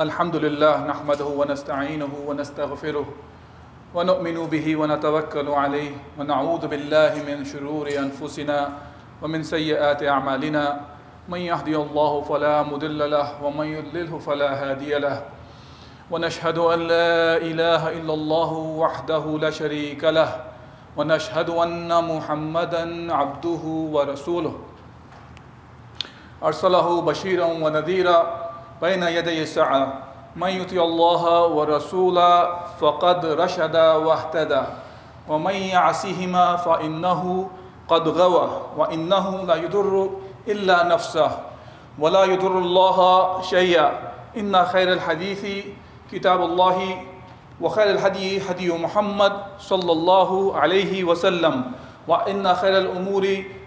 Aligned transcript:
الحمد 0.00 0.36
لله 0.36 0.86
نحمده 0.86 1.24
ونستعينه 1.24 2.10
ونستغفره 2.26 3.06
ونؤمن 3.94 4.46
به 4.46 4.76
ونتوكل 4.76 5.48
عليه 5.48 5.90
ونعوذ 6.18 6.66
بالله 6.66 7.22
من 7.22 7.44
شرور 7.44 7.86
أنفسنا 7.86 8.72
ومن 9.22 9.42
سيئات 9.42 10.02
أعمالنا. 10.02 10.80
من 11.28 11.38
يهدي 11.38 11.76
الله 11.76 12.22
فلا 12.22 12.62
مضل 12.62 13.10
له 13.10 13.44
ومن 13.44 13.66
يضلله 13.66 14.18
فلا 14.18 14.50
هادي 14.70 14.98
له. 14.98 15.22
ونشهد 16.10 16.58
أن 16.58 16.78
لا 16.90 17.36
إله 17.38 17.82
إلا 18.02 18.14
الله 18.14 18.52
وحده 18.52 19.24
لا 19.38 19.50
شريك 19.50 20.04
له. 20.04 20.30
ونشهد 20.96 21.50
أن 21.50 22.04
محمدا 22.04 23.14
عبده 23.14 23.64
ورسوله. 23.94 24.54
أرسله 26.42 27.00
بشيرا 27.00 27.46
ونذيرا 27.46 28.43
بين 28.84 29.02
يدي 29.02 29.42
الساعة 29.42 29.92
من 30.36 30.48
يطيع 30.48 30.82
الله 30.84 31.46
ورسوله 31.46 32.56
فقد 32.80 33.26
رشد 33.26 33.76
واهتدى. 33.76 34.62
ومن 35.28 35.54
يعصهما 35.54 36.56
فإنه 36.56 37.50
قد 37.88 38.08
غوى. 38.08 38.48
وإنه 38.76 39.44
لا 39.48 39.54
يضر 39.54 40.10
إلا 40.48 40.84
نفسه. 40.84 41.30
ولا 41.98 42.24
يضر 42.24 42.58
الله 42.58 42.98
شيئا. 43.42 43.90
إن 44.36 44.52
خير 44.64 44.92
الحديث 44.92 45.64
كتاب 46.12 46.40
الله. 46.44 47.00
وخير 47.60 47.90
الهدي 47.90 48.50
هدي 48.50 48.68
محمد 48.68 49.32
صلى 49.64 49.92
الله 49.92 50.56
عليه 50.60 51.04
وسلم. 51.04 51.72
وإن 52.08 52.54
خير 52.54 52.78
الأمور 52.78 53.24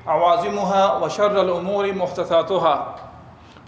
عوازمها 0.08 0.98
وشر 1.02 1.42
الأمور 1.42 1.94
محدثاتها. 1.94 2.96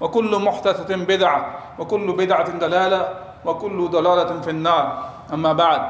وكل 0.01 0.31
محدثة 0.39 0.95
بدعة 0.95 1.39
وكل 1.79 2.07
بدعة 2.11 2.49
دلالة 2.51 3.01
وكل 3.45 3.87
ضلالة 3.87 4.41
في 4.41 4.49
النار. 4.49 4.85
أما 5.33 5.53
بعد 5.53 5.81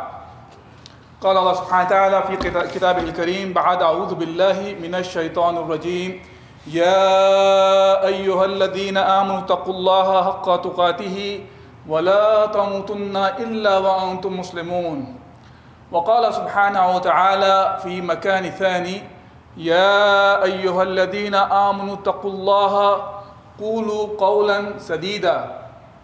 قال 1.22 1.38
الله 1.38 1.54
سبحانه 1.54 1.86
وتعالى 1.86 2.24
في 2.24 2.36
كتابه 2.74 3.04
الكريم 3.04 3.54
بعد 3.54 3.82
أعوذ 3.82 4.16
بالله 4.16 4.76
من 4.82 4.96
الشيطان 4.96 5.58
الرجيم 5.58 6.22
يا 6.68 8.06
أيها 8.06 8.46
الذين 8.46 8.98
آمنوا 8.98 9.40
اتقوا 9.40 9.74
الله 9.74 10.24
حق 10.24 10.48
تقاته 10.62 11.44
ولا 11.88 12.46
تموتن 12.46 13.18
إلا 13.18 13.78
وأنتم 13.78 14.40
مسلمون. 14.40 15.16
وقال 15.92 16.34
سبحانه 16.34 16.96
وتعالى 16.96 17.78
في 17.84 18.02
مكان 18.02 18.50
ثاني 18.50 19.04
يا 19.58 20.44
أيها 20.44 20.84
الذين 20.84 21.36
آمنوا 21.36 21.94
اتقوا 21.96 22.32
الله 22.32 23.04
قولوا 23.60 24.18
قولا 24.18 24.80
سديدا. 24.80 25.60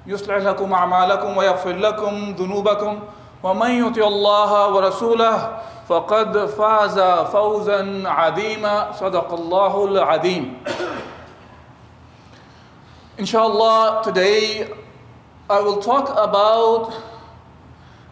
يصلح 0.08 0.36
لكم 0.36 0.74
أعمالكم 0.74 1.38
ويغفر 1.38 1.76
لكم 1.76 2.36
ذنوبكم. 2.40 3.00
ومن 3.44 3.72
يطع 3.72 4.08
الله 4.08 4.74
ورسوله 4.74 5.58
فقد 5.90 6.46
فاز 6.46 7.00
فوزا 7.32 8.04
عظيما. 8.06 8.92
صدق 8.92 9.34
الله 9.34 9.86
العظيم. 9.86 10.44
Inshallah, 13.18 14.04
today 14.04 14.68
I 15.50 15.60
will 15.62 15.78
talk 15.78 16.10
about 16.18 16.92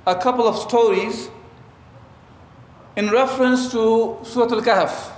a 0.05 0.15
couple 0.15 0.47
of 0.47 0.55
stories 0.55 1.29
in 2.95 3.09
reference 3.09 3.71
to 3.71 4.17
Surah 4.23 4.53
Al 4.53 4.61
Kahf. 4.61 5.11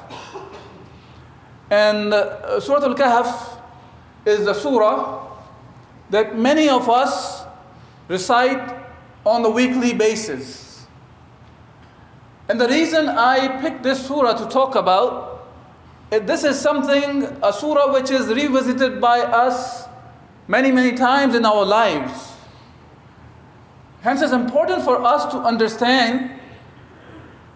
And 1.69 2.13
uh, 2.13 2.59
Surah 2.59 2.83
Al 2.83 2.95
Kahf 2.95 3.54
is 4.25 4.45
the 4.45 4.53
surah 4.53 5.25
that 6.09 6.37
many 6.37 6.69
of 6.69 6.89
us 6.89 7.45
recite 8.07 8.75
on 9.25 9.45
a 9.45 9.49
weekly 9.49 9.93
basis. 9.93 10.85
And 12.47 12.61
the 12.61 12.67
reason 12.67 13.09
I 13.09 13.61
picked 13.61 13.83
this 13.83 14.05
surah 14.05 14.33
to 14.33 14.47
talk 14.49 14.75
about 14.75 15.35
this 16.09 16.43
is 16.43 16.59
something, 16.59 17.23
a 17.43 17.51
surah 17.51 17.91
which 17.91 18.11
is 18.11 18.27
revisited 18.27 19.01
by 19.01 19.21
us 19.21 19.87
many, 20.47 20.71
many 20.71 20.95
times 20.95 21.35
in 21.35 21.45
our 21.45 21.65
lives. 21.65 22.33
Hence, 24.01 24.21
it's 24.21 24.31
important 24.31 24.83
for 24.83 25.03
us 25.03 25.25
to 25.33 25.39
understand 25.39 26.39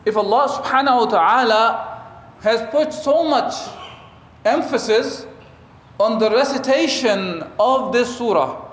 if 0.04 0.18
Allah 0.18 0.48
subhanahu 0.50 1.06
wa 1.06 1.06
ta'ala 1.06 2.02
has 2.42 2.68
put 2.72 2.92
so 2.92 3.24
much 3.30 3.54
emphasis 4.44 5.28
on 6.00 6.18
the 6.20 6.30
recitation 6.30 7.44
of 7.60 7.92
this 7.92 8.18
surah, 8.18 8.66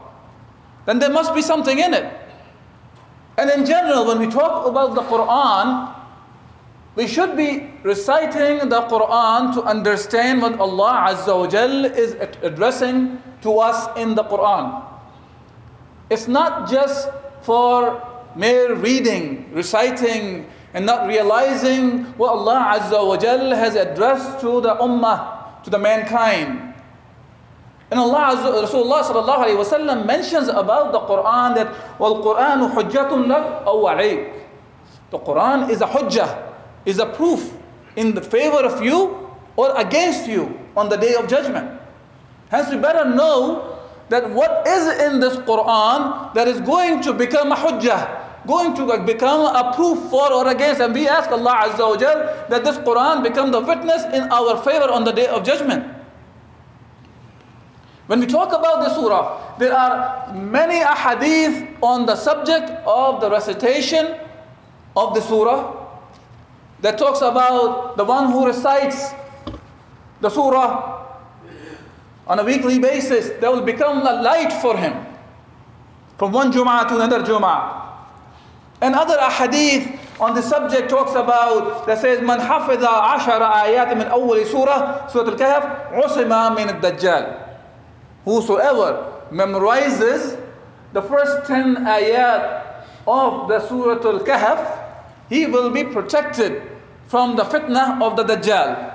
then 0.86 0.98
there 0.98 1.10
must 1.10 1.34
be 1.34 1.42
something 1.42 1.78
in 1.78 1.92
it. 1.92 2.12
And 3.36 3.50
in 3.50 3.66
general, 3.66 4.06
when 4.06 4.18
we 4.18 4.28
talk 4.28 4.66
about 4.66 4.94
the 4.94 5.02
Quran, 5.02 5.94
we 6.94 7.06
should 7.06 7.36
be 7.36 7.70
reciting 7.82 8.70
the 8.70 8.80
Quran 8.88 9.52
to 9.54 9.62
understand 9.62 10.40
what 10.40 10.58
Allah 10.58 11.12
Azza 11.12 11.36
wa 11.36 11.46
Jal 11.46 11.84
is 11.84 12.14
addressing 12.42 13.20
to 13.42 13.58
us 13.58 13.88
in 13.98 14.14
the 14.14 14.24
Quran. 14.24 14.82
It's 16.08 16.28
not 16.28 16.70
just 16.70 17.10
for 17.42 18.00
mere 18.34 18.74
reading, 18.74 19.52
reciting, 19.52 20.48
and 20.72 20.86
not 20.86 21.06
realizing 21.06 22.04
what 22.16 22.30
Allah 22.30 22.78
Azza 22.80 23.06
wa 23.06 23.16
Jal 23.18 23.50
has 23.50 23.74
addressed 23.74 24.40
to 24.40 24.60
the 24.62 24.76
Ummah, 24.76 25.62
to 25.64 25.70
the 25.70 25.78
mankind. 25.78 26.65
And 27.90 28.00
Allah 28.00 28.34
Rasulullah 28.66 29.02
sallallahu 29.02 29.46
alayhi 29.46 29.62
wasallam 29.62 30.06
mentions 30.06 30.48
about 30.48 30.90
the 30.90 30.98
Quran 31.00 31.54
that 31.54 31.98
wal 32.00 32.22
Quran. 32.22 32.66
The 35.10 35.18
Quran 35.18 35.70
is 35.70 35.80
a 35.80 35.86
hujjah, 35.86 36.52
is 36.84 36.98
a 36.98 37.06
proof 37.06 37.54
in 37.94 38.14
the 38.14 38.20
favor 38.20 38.64
of 38.66 38.82
you 38.82 39.30
or 39.54 39.72
against 39.78 40.28
you 40.28 40.58
on 40.76 40.88
the 40.88 40.96
day 40.96 41.14
of 41.14 41.28
judgment. 41.28 41.80
Hence 42.50 42.70
we 42.70 42.76
better 42.76 43.04
know 43.08 43.78
that 44.08 44.30
what 44.30 44.66
is 44.66 45.00
in 45.00 45.20
this 45.20 45.36
Quran 45.36 46.34
that 46.34 46.48
is 46.48 46.60
going 46.60 47.02
to 47.02 47.12
become 47.12 47.52
a 47.52 47.56
hujjah, 47.56 48.46
going 48.48 48.74
to 48.74 48.98
become 49.06 49.46
a 49.46 49.72
proof 49.74 50.10
for 50.10 50.32
or 50.32 50.48
against. 50.48 50.80
And 50.80 50.92
we 50.92 51.08
ask 51.08 51.30
Allah 51.30 51.70
Azza 51.70 51.86
wa 51.86 51.96
that 51.96 52.64
this 52.64 52.78
Quran 52.78 53.22
become 53.22 53.52
the 53.52 53.60
witness 53.60 54.02
in 54.12 54.22
our 54.30 54.62
favor 54.62 54.90
on 54.90 55.04
the 55.04 55.12
day 55.12 55.26
of 55.28 55.44
judgment. 55.44 55.95
When 58.07 58.19
we 58.19 58.25
talk 58.25 58.49
about 58.49 58.83
the 58.83 58.93
surah, 58.93 59.57
there 59.57 59.73
are 59.73 60.33
many 60.33 60.81
ahadith 60.81 61.77
on 61.81 62.05
the 62.05 62.15
subject 62.15 62.69
of 62.85 63.21
the 63.21 63.29
recitation 63.29 64.17
of 64.97 65.15
the 65.15 65.21
surah 65.21 65.77
that 66.81 66.97
talks 66.97 67.21
about 67.21 67.95
the 67.95 68.03
one 68.03 68.31
who 68.31 68.45
recites 68.47 69.13
the 70.19 70.29
surah 70.29 71.07
on 72.27 72.39
a 72.39 72.43
weekly 72.43 72.79
basis, 72.79 73.29
that 73.41 73.51
will 73.51 73.63
become 73.63 74.05
a 74.05 74.21
light 74.21 74.53
for 74.53 74.77
him 74.77 74.93
from 76.17 76.31
one 76.31 76.51
Jum'ah 76.51 76.87
to 76.87 76.95
another 76.95 77.21
Jum'ah. 77.23 77.81
And 78.81 78.95
other 78.95 79.17
ahadith 79.17 79.97
on 80.19 80.35
the 80.35 80.41
subject 80.41 80.89
talks 80.89 81.11
about 81.11 81.85
that 81.87 81.99
says 81.99 82.19
من 82.19 82.39
حفظ 82.39 82.83
عشر 82.83 83.41
آيات 83.43 83.93
من 83.97 84.07
أول 84.07 84.45
سورة 84.45 85.07
سورة 85.07 85.29
الكهف 85.29 85.93
عصم 85.93 86.55
من 86.55 86.69
الدجال 86.69 87.44
Whosoever 88.25 89.21
memorizes 89.31 90.39
the 90.93 91.01
first 91.01 91.47
10 91.47 91.77
ayat 91.77 92.85
of 93.07 93.47
the 93.47 93.65
Surah 93.67 94.03
Al-Kahf, 94.03 94.79
he 95.29 95.45
will 95.45 95.69
be 95.69 95.83
protected 95.83 96.61
from 97.07 97.35
the 97.35 97.43
fitna 97.43 98.01
of 98.01 98.15
the 98.15 98.23
Dajjal. 98.23 98.93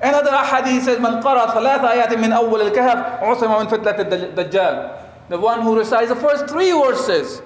Another 0.00 0.30
hadith 0.30 0.84
says, 0.84 0.98
من 0.98 1.22
قرأ 1.22 1.54
ثلاث 1.54 1.82
آيات 1.82 2.12
من 2.18 2.32
أول 2.32 2.70
الكهف 2.70 3.22
عصم 3.22 3.50
من 3.50 3.68
فتنة 3.68 4.34
الدجال. 4.34 5.28
The 5.28 5.38
one 5.38 5.62
who 5.62 5.76
recites 5.76 6.08
the 6.08 6.16
first 6.16 6.48
three 6.48 6.70
verses 6.70 7.42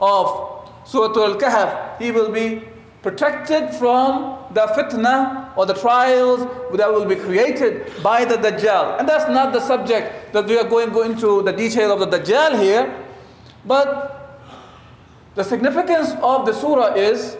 of 0.00 0.68
Surah 0.84 1.14
Al-Kahf, 1.14 1.98
he 2.00 2.10
will 2.10 2.30
be 2.30 2.62
protected 3.01 3.73
from 3.75 4.37
the 4.53 4.67
fitna 4.75 5.55
or 5.57 5.65
the 5.65 5.73
trials 5.73 6.41
that 6.75 6.91
will 6.91 7.05
be 7.05 7.15
created 7.15 7.91
by 8.03 8.25
the 8.25 8.35
Dajjal. 8.35 8.99
And 8.99 9.07
that's 9.07 9.29
not 9.29 9.53
the 9.53 9.61
subject 9.61 10.33
that 10.33 10.45
we 10.45 10.57
are 10.57 10.67
going 10.67 10.87
to 10.87 10.93
go 10.93 11.03
into 11.03 11.41
the 11.43 11.53
detail 11.53 11.91
of 11.93 11.99
the 11.99 12.17
Dajjal 12.17 12.59
here. 12.61 13.05
But 13.65 14.15
the 15.35 15.43
significance 15.43 16.11
of 16.21 16.45
the 16.45 16.53
surah 16.53 16.95
is 16.95 17.37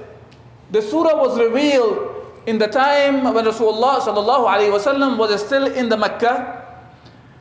the 0.71 0.81
surah 0.81 1.17
was 1.17 1.37
revealed 1.37 2.15
in 2.45 2.57
the 2.57 2.67
time 2.67 3.23
when 3.33 3.45
Rasulullah 3.45 3.99
sallallahu 3.99 5.17
was 5.17 5.45
still 5.45 5.67
in 5.67 5.89
the 5.89 5.97
Mecca, 5.97 6.65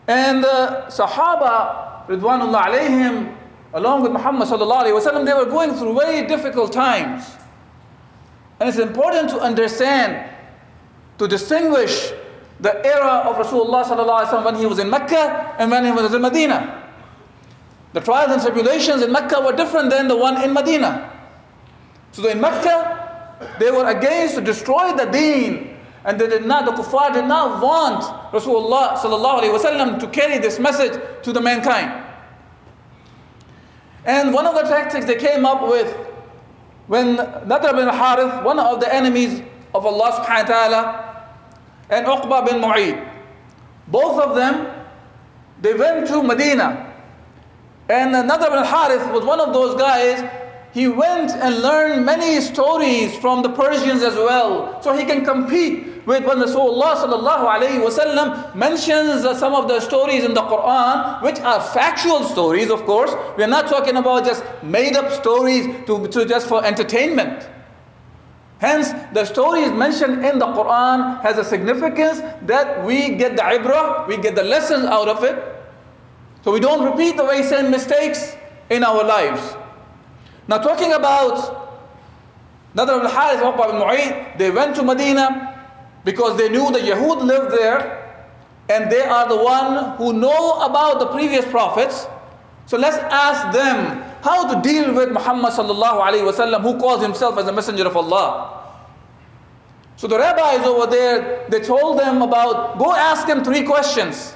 and 0.08 0.42
the 0.42 0.86
Sahaba 0.88 2.06
Ridwanullah 2.08 2.62
alayhim, 2.62 3.36
along 3.74 4.02
with 4.02 4.12
Muhammad 4.12 4.48
sallallahu 4.48 5.24
they 5.24 5.34
were 5.34 5.44
going 5.44 5.74
through 5.74 5.94
very 5.94 6.26
difficult 6.26 6.72
times. 6.72 7.36
And 8.60 8.68
it's 8.68 8.78
important 8.78 9.30
to 9.30 9.40
understand, 9.40 10.30
to 11.18 11.28
distinguish 11.28 12.12
the 12.60 12.84
era 12.84 13.22
of 13.24 13.36
Rasulullah 13.36 14.44
when 14.44 14.56
he 14.56 14.66
was 14.66 14.78
in 14.78 14.90
Mecca 14.90 15.54
and 15.58 15.70
when 15.70 15.84
he 15.84 15.92
was 15.92 16.12
in 16.12 16.20
Medina. 16.20 16.84
The 17.92 18.00
trials 18.00 18.32
and 18.32 18.42
tribulations 18.42 19.02
in 19.02 19.12
Mecca 19.12 19.40
were 19.40 19.52
different 19.52 19.90
than 19.90 20.08
the 20.08 20.16
one 20.16 20.42
in 20.42 20.52
Medina. 20.52 21.12
So 22.12 22.28
in 22.28 22.40
Mecca, 22.40 23.56
they 23.60 23.70
were 23.70 23.86
against 23.86 24.34
to 24.34 24.40
destroy 24.40 24.96
the 24.96 25.06
deen. 25.06 25.76
And 26.04 26.18
they 26.18 26.28
did 26.28 26.46
not, 26.46 26.64
the 26.64 26.72
kuffar 26.72 27.12
did 27.12 27.26
not 27.26 27.62
want 27.62 28.02
Rasulullah 28.32 30.00
to 30.00 30.06
carry 30.08 30.38
this 30.38 30.58
message 30.58 31.00
to 31.22 31.32
the 31.32 31.40
mankind. 31.40 32.04
And 34.04 34.32
one 34.32 34.46
of 34.46 34.54
the 34.54 34.62
tactics 34.62 35.04
they 35.04 35.16
came 35.16 35.44
up 35.44 35.68
with 35.68 35.94
when 36.88 37.16
Nadr 37.16 37.76
bin 37.76 37.88
Harith, 37.88 38.42
one 38.44 38.58
of 38.58 38.80
the 38.80 38.92
enemies 38.92 39.42
of 39.74 39.86
Allah 39.86 40.12
subhanahu 40.12 40.48
wa 40.48 40.66
ta'ala, 40.66 41.24
and 41.90 42.06
Uqba 42.06 42.46
bin 42.46 42.60
Mu'ayt, 42.60 43.08
both 43.86 44.20
of 44.20 44.34
them, 44.34 44.66
they 45.60 45.74
went 45.74 46.06
to 46.08 46.22
Medina. 46.22 46.92
And 47.88 48.14
Nadr 48.14 48.50
bin 48.50 48.64
Harith 48.64 49.12
was 49.12 49.24
one 49.24 49.40
of 49.40 49.54
those 49.54 49.78
guys 49.78 50.28
he 50.72 50.86
went 50.86 51.30
and 51.30 51.62
learned 51.62 52.04
many 52.04 52.40
stories 52.40 53.16
from 53.18 53.42
the 53.42 53.48
Persians 53.48 54.02
as 54.02 54.14
well. 54.14 54.80
So 54.82 54.96
he 54.96 55.04
can 55.04 55.24
compete 55.24 55.97
with 56.08 56.24
when 56.24 56.38
Rasulullah 56.38 56.96
sallallahu 56.96 58.54
mentions 58.54 59.38
some 59.38 59.54
of 59.54 59.68
the 59.68 59.78
stories 59.78 60.24
in 60.24 60.32
the 60.32 60.40
Quran, 60.40 61.22
which 61.22 61.38
are 61.40 61.60
factual 61.60 62.24
stories, 62.24 62.70
of 62.70 62.86
course. 62.86 63.12
We 63.36 63.44
are 63.44 63.48
not 63.48 63.68
talking 63.68 63.94
about 63.94 64.24
just 64.24 64.42
made 64.62 64.96
up 64.96 65.12
stories 65.12 65.66
to, 65.84 66.08
to 66.08 66.24
just 66.24 66.48
for 66.48 66.64
entertainment. 66.64 67.46
Hence, 68.58 68.88
the 69.12 69.26
stories 69.26 69.70
mentioned 69.70 70.24
in 70.24 70.38
the 70.38 70.46
Quran 70.46 71.20
has 71.20 71.36
a 71.36 71.44
significance 71.44 72.22
that 72.46 72.82
we 72.86 73.16
get 73.16 73.36
the 73.36 73.42
ibrah, 73.42 74.08
we 74.08 74.16
get 74.16 74.34
the 74.34 74.42
lessons 74.44 74.86
out 74.86 75.08
of 75.08 75.22
it. 75.24 75.36
So 76.42 76.52
we 76.52 76.58
don't 76.60 76.90
repeat 76.90 77.18
the 77.18 77.24
very 77.24 77.42
same 77.42 77.70
mistakes 77.70 78.34
in 78.70 78.82
our 78.82 79.04
lives. 79.04 79.42
Now 80.48 80.56
talking 80.56 80.94
about 80.94 81.66
Nadr 82.74 82.96
ibn 82.96 83.10
Harith 83.10 83.42
and 83.42 83.54
ibn 83.54 83.76
Mu'ayt, 83.82 84.38
they 84.38 84.50
went 84.50 84.74
to 84.76 84.82
Medina 84.82 85.47
because 86.08 86.38
they 86.38 86.48
knew 86.48 86.72
the 86.72 86.78
Yahud 86.78 87.20
lived 87.22 87.52
there 87.52 88.24
and 88.70 88.90
they 88.90 89.02
are 89.02 89.28
the 89.28 89.36
one 89.36 89.94
who 89.98 90.14
know 90.14 90.62
about 90.62 91.00
the 91.00 91.06
previous 91.08 91.44
prophets. 91.44 92.06
So 92.64 92.78
let's 92.78 92.96
ask 92.96 93.52
them 93.54 94.02
how 94.22 94.48
to 94.54 94.62
deal 94.66 94.94
with 94.94 95.10
Muhammad 95.12 95.52
sallallahu 95.52 96.00
alaihi 96.00 96.24
wasallam 96.24 96.62
who 96.62 96.78
calls 96.80 97.02
himself 97.02 97.36
as 97.36 97.46
a 97.46 97.52
messenger 97.52 97.86
of 97.86 97.94
Allah. 97.94 98.56
So 99.96 100.06
the 100.06 100.16
rabbis 100.18 100.64
over 100.64 100.86
there, 100.90 101.44
they 101.50 101.60
told 101.60 101.98
them 101.98 102.22
about 102.22 102.78
go 102.78 102.94
ask 102.94 103.28
him 103.28 103.44
three 103.44 103.64
questions. 103.64 104.34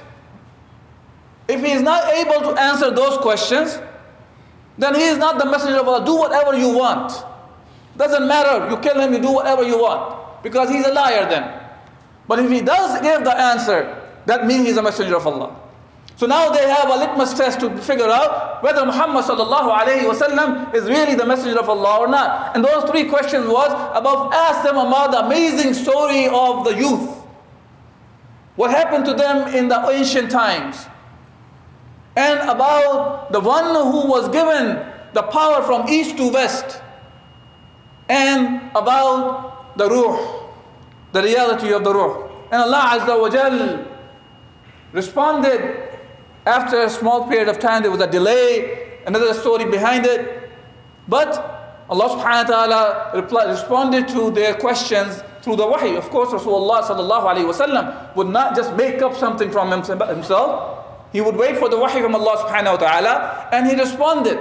If 1.47 1.65
he 1.65 1.71
is 1.71 1.81
not 1.81 2.05
able 2.13 2.53
to 2.53 2.61
answer 2.61 2.91
those 2.91 3.17
questions, 3.17 3.79
then 4.77 4.93
he 4.93 5.05
is 5.05 5.17
not 5.17 5.39
the 5.39 5.45
messenger 5.49 5.79
of 5.79 5.87
Allah. 5.87 6.05
Do 6.05 6.17
whatever 6.17 6.55
you 6.55 6.69
want. 6.77 7.11
Doesn't 7.97 8.27
matter. 8.27 8.69
You 8.69 8.77
kill 8.77 8.99
him, 9.01 9.11
you 9.13 9.19
do 9.19 9.31
whatever 9.31 9.63
you 9.63 9.79
want. 9.81 10.43
Because 10.43 10.69
he's 10.69 10.85
a 10.85 10.93
liar 10.93 11.27
then. 11.27 11.62
But 12.27 12.39
if 12.39 12.49
he 12.49 12.61
does 12.61 13.01
give 13.01 13.23
the 13.23 13.37
answer, 13.37 14.01
that 14.25 14.45
means 14.45 14.65
he's 14.65 14.77
a 14.77 14.81
messenger 14.81 15.17
of 15.17 15.27
Allah. 15.27 15.55
So 16.15 16.27
now 16.27 16.51
they 16.51 16.69
have 16.69 16.89
a 16.89 16.95
litmus 16.95 17.33
test 17.33 17.59
to 17.61 17.75
figure 17.77 18.07
out 18.07 18.61
whether 18.63 18.85
Muhammad 18.85 19.25
sallallahu 19.25 19.75
alayhi 19.75 20.03
wasallam 20.09 20.73
is 20.73 20.83
really 20.85 21.15
the 21.15 21.25
messenger 21.25 21.59
of 21.59 21.67
Allah 21.67 21.99
or 21.99 22.07
not. 22.07 22.55
And 22.55 22.63
those 22.63 22.89
three 22.89 23.05
questions 23.05 23.47
was 23.47 23.71
about 23.71 24.33
ask 24.33 24.63
them 24.63 24.77
about 24.77 25.11
the 25.11 25.25
amazing 25.25 25.73
story 25.73 26.27
of 26.27 26.65
the 26.65 26.75
youth. 26.75 27.09
What 28.55 28.71
happened 28.71 29.05
to 29.05 29.13
them 29.13 29.53
in 29.53 29.67
the 29.67 29.89
ancient 29.89 30.29
times 30.29 30.85
and 32.15 32.39
about 32.47 33.31
the 33.31 33.39
one 33.39 33.73
who 33.73 34.07
was 34.07 34.29
given 34.29 34.85
the 35.13 35.23
power 35.23 35.63
from 35.63 35.87
east 35.89 36.17
to 36.17 36.31
west, 36.31 36.81
and 38.09 38.69
about 38.75 39.77
the 39.77 39.89
ruh, 39.89 40.42
the 41.13 41.21
reality 41.23 41.71
of 41.71 41.83
the 41.83 41.93
ruh. 41.93 42.27
And 42.51 42.61
Allah 42.61 42.99
Azza 42.99 43.19
wa 43.19 43.29
Jal 43.29 43.87
responded 44.91 45.93
after 46.45 46.81
a 46.81 46.89
small 46.89 47.27
period 47.27 47.47
of 47.47 47.59
time, 47.59 47.83
there 47.83 47.91
was 47.91 48.01
a 48.01 48.07
delay, 48.11 48.99
another 49.05 49.33
story 49.33 49.65
behind 49.65 50.05
it. 50.05 50.51
But 51.07 51.85
Allah 51.89 52.09
subhanahu 52.09 52.49
wa 52.49 52.65
ta'ala 52.65 53.11
replied, 53.15 53.47
responded 53.49 54.07
to 54.09 54.31
their 54.31 54.55
questions 54.55 55.23
through 55.41 55.57
the 55.57 55.67
wahi. 55.67 55.95
Of 55.95 56.09
course, 56.09 56.29
Rasulullah 56.29 56.83
sallallahu 56.83 57.23
alayhi 57.23 57.47
wasallam 57.47 58.15
would 58.15 58.27
not 58.27 58.55
just 58.55 58.73
make 58.75 59.01
up 59.01 59.15
something 59.15 59.51
from 59.51 59.71
himself. 59.71 60.79
He 61.11 61.21
would 61.21 61.35
wait 61.35 61.57
for 61.57 61.69
the 61.69 61.77
wahi 61.77 62.01
from 62.01 62.15
Allah 62.15 62.37
subhanahu 62.47 62.79
wa 62.79 62.81
ta'ala 62.81 63.49
and 63.51 63.67
he 63.67 63.75
responded. 63.75 64.39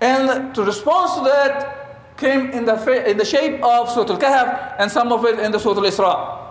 And 0.00 0.54
to 0.54 0.62
respond 0.62 1.10
to 1.16 1.24
that 1.30 1.85
came 2.16 2.50
in 2.50 2.64
the, 2.64 3.10
in 3.10 3.16
the 3.16 3.24
shape 3.24 3.62
of 3.62 3.90
Surah 3.90 4.12
Al-Kahf 4.12 4.76
and 4.78 4.90
some 4.90 5.12
of 5.12 5.24
it 5.24 5.38
in 5.38 5.52
the 5.52 5.58
Surah 5.58 5.76
Al-Isra. 5.76 6.42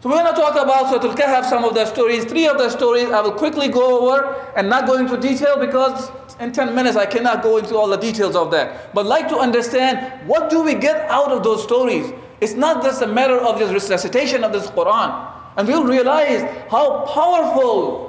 So 0.00 0.08
we're 0.08 0.22
going 0.22 0.32
to 0.34 0.40
talk 0.40 0.52
about 0.54 0.90
Surah 0.90 1.10
Al-Kahf, 1.10 1.44
some 1.48 1.64
of 1.64 1.74
the 1.74 1.84
stories. 1.86 2.24
Three 2.24 2.46
of 2.46 2.56
the 2.56 2.70
stories 2.70 3.10
I 3.10 3.20
will 3.20 3.32
quickly 3.32 3.68
go 3.68 4.00
over 4.00 4.52
and 4.56 4.68
not 4.68 4.86
go 4.86 4.94
into 4.96 5.16
detail 5.16 5.58
because 5.58 6.10
in 6.40 6.52
10 6.52 6.74
minutes 6.74 6.96
I 6.96 7.06
cannot 7.06 7.42
go 7.42 7.56
into 7.58 7.76
all 7.76 7.88
the 7.88 7.96
details 7.96 8.36
of 8.36 8.50
that. 8.52 8.94
But 8.94 9.06
like 9.06 9.28
to 9.28 9.38
understand 9.38 10.26
what 10.26 10.50
do 10.50 10.62
we 10.62 10.74
get 10.74 11.10
out 11.10 11.32
of 11.32 11.42
those 11.42 11.62
stories? 11.62 12.12
It's 12.40 12.54
not 12.54 12.82
just 12.82 13.02
a 13.02 13.06
matter 13.06 13.36
of 13.36 13.58
just 13.58 13.90
recitation 13.90 14.44
of 14.44 14.52
this 14.52 14.68
Quran. 14.68 15.34
And 15.56 15.66
we'll 15.66 15.84
realize 15.84 16.42
how 16.70 17.04
powerful 17.06 18.07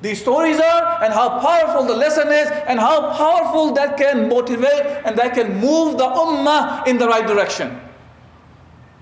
these 0.00 0.20
stories 0.20 0.60
are 0.60 1.02
and 1.02 1.12
how 1.12 1.40
powerful 1.40 1.84
the 1.84 1.94
lesson 1.94 2.28
is 2.28 2.48
and 2.68 2.78
how 2.78 3.12
powerful 3.16 3.72
that 3.74 3.96
can 3.96 4.28
motivate 4.28 4.86
and 5.04 5.18
that 5.18 5.34
can 5.34 5.58
move 5.58 5.98
the 5.98 6.04
ummah 6.06 6.86
in 6.86 6.98
the 6.98 7.06
right 7.08 7.26
direction. 7.26 7.80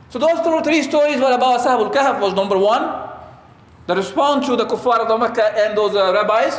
So 0.09 0.19
those 0.19 0.41
three 0.65 0.83
stories 0.83 1.17
were 1.21 1.35
about 1.35 1.61
Ashab 1.61 1.81
al-Kahf 1.85 2.21
was 2.21 2.33
number 2.33 2.57
one. 2.57 3.11
The 3.87 3.95
response 3.97 4.47
to 4.47 4.57
the 4.57 4.65
kuffar 4.65 5.01
of 5.01 5.09
the 5.09 5.19
Mecca 5.19 5.53
and 5.59 5.77
those 5.77 5.95
uh, 5.95 6.13
rabbis. 6.15 6.57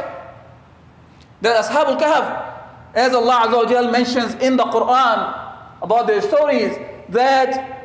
The 1.41 1.49
Ashab 1.49 1.87
al-Kahf, 1.87 2.59
as 2.93 3.13
Allah 3.15 3.91
mentions 3.91 4.35
in 4.35 4.55
the 4.55 4.65
Quran 4.65 5.81
about 5.81 6.05
their 6.05 6.21
stories, 6.21 6.77
that 7.09 7.76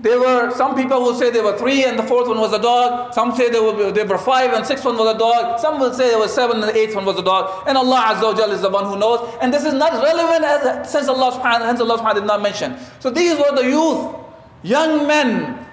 there 0.00 0.20
were 0.20 0.52
some 0.54 0.76
people 0.76 1.00
will 1.00 1.14
say 1.14 1.30
there 1.30 1.42
were 1.42 1.58
three 1.58 1.84
and 1.84 1.98
the 1.98 2.04
fourth 2.04 2.28
one 2.28 2.38
was 2.38 2.52
a 2.52 2.62
dog. 2.62 3.12
Some 3.12 3.34
say 3.34 3.50
there 3.50 3.62
were, 3.62 3.90
there 3.90 4.06
were 4.06 4.18
five 4.18 4.52
and 4.52 4.64
sixth 4.64 4.84
one 4.84 4.96
was 4.96 5.14
a 5.14 5.18
dog. 5.18 5.58
Some 5.58 5.80
will 5.80 5.92
say 5.92 6.10
there 6.10 6.18
was 6.18 6.32
seven 6.32 6.58
and 6.60 6.68
the 6.68 6.76
eighth 6.76 6.94
one 6.94 7.04
was 7.04 7.18
a 7.18 7.22
dog. 7.22 7.66
And 7.66 7.76
Allah 7.76 8.14
Azza 8.14 8.22
wa 8.22 8.52
is 8.52 8.60
the 8.62 8.70
one 8.70 8.84
who 8.84 8.96
knows. 8.96 9.28
And 9.42 9.52
this 9.52 9.64
is 9.64 9.74
not 9.74 9.92
relevant 9.92 10.44
as, 10.44 10.90
since 10.90 11.08
Allah 11.08 11.32
subhanahu, 11.32 11.66
hence 11.66 11.80
Allah 11.80 11.98
subhanahu 11.98 12.14
did 12.14 12.26
not 12.26 12.42
mention. 12.42 12.76
So 13.00 13.10
these 13.10 13.36
were 13.38 13.54
the 13.56 13.64
youth, 13.68 14.14
young 14.62 15.06
men. 15.08 15.66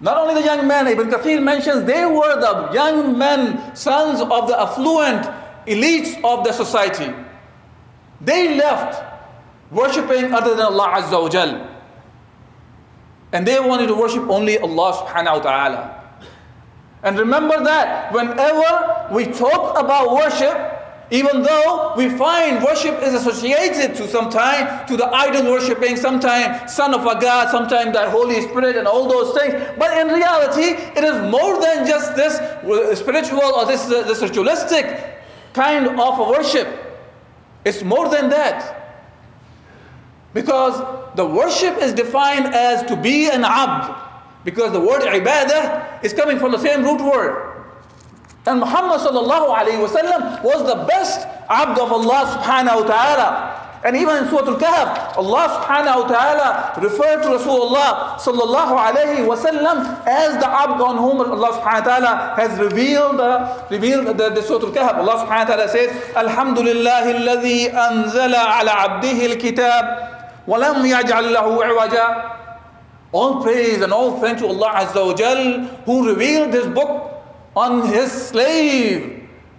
Not 0.00 0.16
only 0.16 0.34
the 0.34 0.42
young 0.44 0.66
men, 0.66 0.86
Ibn 0.86 1.10
Kathir 1.10 1.42
mentions 1.42 1.84
they 1.84 2.06
were 2.06 2.40
the 2.40 2.70
young 2.72 3.16
men, 3.18 3.74
sons 3.76 4.20
of 4.20 4.48
the 4.48 4.58
affluent 4.58 5.26
elites 5.66 6.16
of 6.24 6.44
the 6.44 6.52
society. 6.52 7.12
They 8.22 8.56
left 8.56 9.02
worshipping 9.70 10.32
other 10.32 10.54
than 10.54 10.64
Allah 10.66 11.02
Azza 11.02 11.20
wa 11.20 11.75
and 13.36 13.46
they 13.46 13.60
wanted 13.60 13.88
to 13.88 13.94
worship 13.94 14.22
only 14.30 14.56
Allah 14.56 15.04
subhanahu 15.04 15.36
wa 15.36 15.42
ta'ala. 15.44 15.80
And 17.02 17.18
remember 17.18 17.62
that 17.64 18.10
whenever 18.10 19.12
we 19.12 19.26
talk 19.26 19.78
about 19.78 20.14
worship, 20.14 20.56
even 21.10 21.42
though 21.42 21.92
we 21.98 22.08
find 22.08 22.64
worship 22.64 22.98
is 23.02 23.12
associated 23.12 23.94
to 23.96 24.08
sometime 24.08 24.88
to 24.88 24.96
the 24.96 25.04
idol 25.08 25.52
worshipping, 25.52 25.98
sometime 25.98 26.66
son 26.66 26.94
of 26.94 27.04
a 27.04 27.20
God, 27.20 27.50
sometimes 27.50 27.92
the 27.92 28.08
Holy 28.08 28.40
Spirit, 28.40 28.74
and 28.74 28.88
all 28.88 29.06
those 29.06 29.36
things. 29.38 29.52
But 29.78 29.92
in 29.98 30.08
reality, 30.08 30.72
it 30.96 31.04
is 31.04 31.30
more 31.30 31.60
than 31.60 31.86
just 31.86 32.16
this 32.16 32.36
spiritual 32.98 33.44
or 33.44 33.66
this, 33.66 33.84
this 33.84 34.22
ritualistic 34.22 35.20
kind 35.52 35.86
of 35.86 36.18
worship. 36.26 36.68
It's 37.66 37.82
more 37.82 38.08
than 38.08 38.30
that. 38.30 38.85
Because 40.36 40.76
the 41.16 41.24
worship 41.24 41.78
is 41.78 41.94
defined 41.94 42.52
as 42.52 42.84
to 42.92 42.94
be 42.94 43.30
an 43.30 43.42
abd. 43.42 43.88
Because 44.44 44.70
the 44.70 44.80
word 44.80 45.00
ibadah 45.00 46.04
is 46.04 46.12
coming 46.12 46.38
from 46.38 46.52
the 46.52 46.58
same 46.58 46.84
root 46.84 47.00
word. 47.00 47.64
And 48.44 48.60
Muhammad 48.60 49.00
sallallahu 49.00 49.48
alayhi 49.48 49.80
wasallam 49.80 50.44
was 50.44 50.60
the 50.68 50.84
best 50.84 51.26
abd 51.48 51.80
of 51.80 51.90
Allah 51.90 52.36
subhanahu 52.36 52.82
wa 52.82 52.86
ta'ala. 52.86 53.30
And 53.82 53.96
even 53.96 54.24
in 54.24 54.28
Surah 54.28 54.44
Al-Kahf, 54.44 55.16
Allah 55.16 55.44
subhanahu 55.56 56.02
wa 56.02 56.08
ta'ala 56.08 56.80
referred 56.84 57.22
to 57.22 57.28
Rasulullah 57.32 58.20
sallallahu 58.20 58.76
alayhi 58.76 59.24
wasallam 59.24 60.04
as 60.06 60.36
the 60.36 60.48
abd 60.48 60.82
on 60.82 60.98
whom 60.98 61.22
Allah 61.22 61.56
subhanahu 61.56 61.80
wa 61.80 61.88
ta'ala 61.88 62.34
has 62.36 62.58
revealed, 62.60 63.20
uh, 63.20 63.64
revealed 63.70 64.18
the, 64.18 64.30
the 64.36 64.42
Surah 64.42 64.68
Al-Kahf. 64.68 65.00
Allah 65.00 65.16
subhanahu 65.24 65.48
wa 65.48 65.56
ta'ala 65.56 65.68
says, 65.70 66.14
Alhamdulillah 66.14 67.08
alladhi 67.08 67.72
anzala 67.72 68.60
ala 68.60 69.00
abdihi 69.00 69.32
al-kitab 69.32 70.15
lam 70.46 70.84
yaj'al 70.84 71.34
lahu 71.34 71.62
iwaja. 71.62 72.36
All 73.12 73.42
praise 73.42 73.80
and 73.82 73.92
all 73.92 74.20
thanks 74.20 74.42
to 74.42 74.48
Allah 74.48 74.86
Azza 74.86 75.06
wa 75.06 75.14
Jal 75.14 75.66
who 75.86 76.08
revealed 76.08 76.52
this 76.52 76.66
book 76.66 77.12
on 77.54 77.86
his 77.88 78.10
slave 78.12 79.16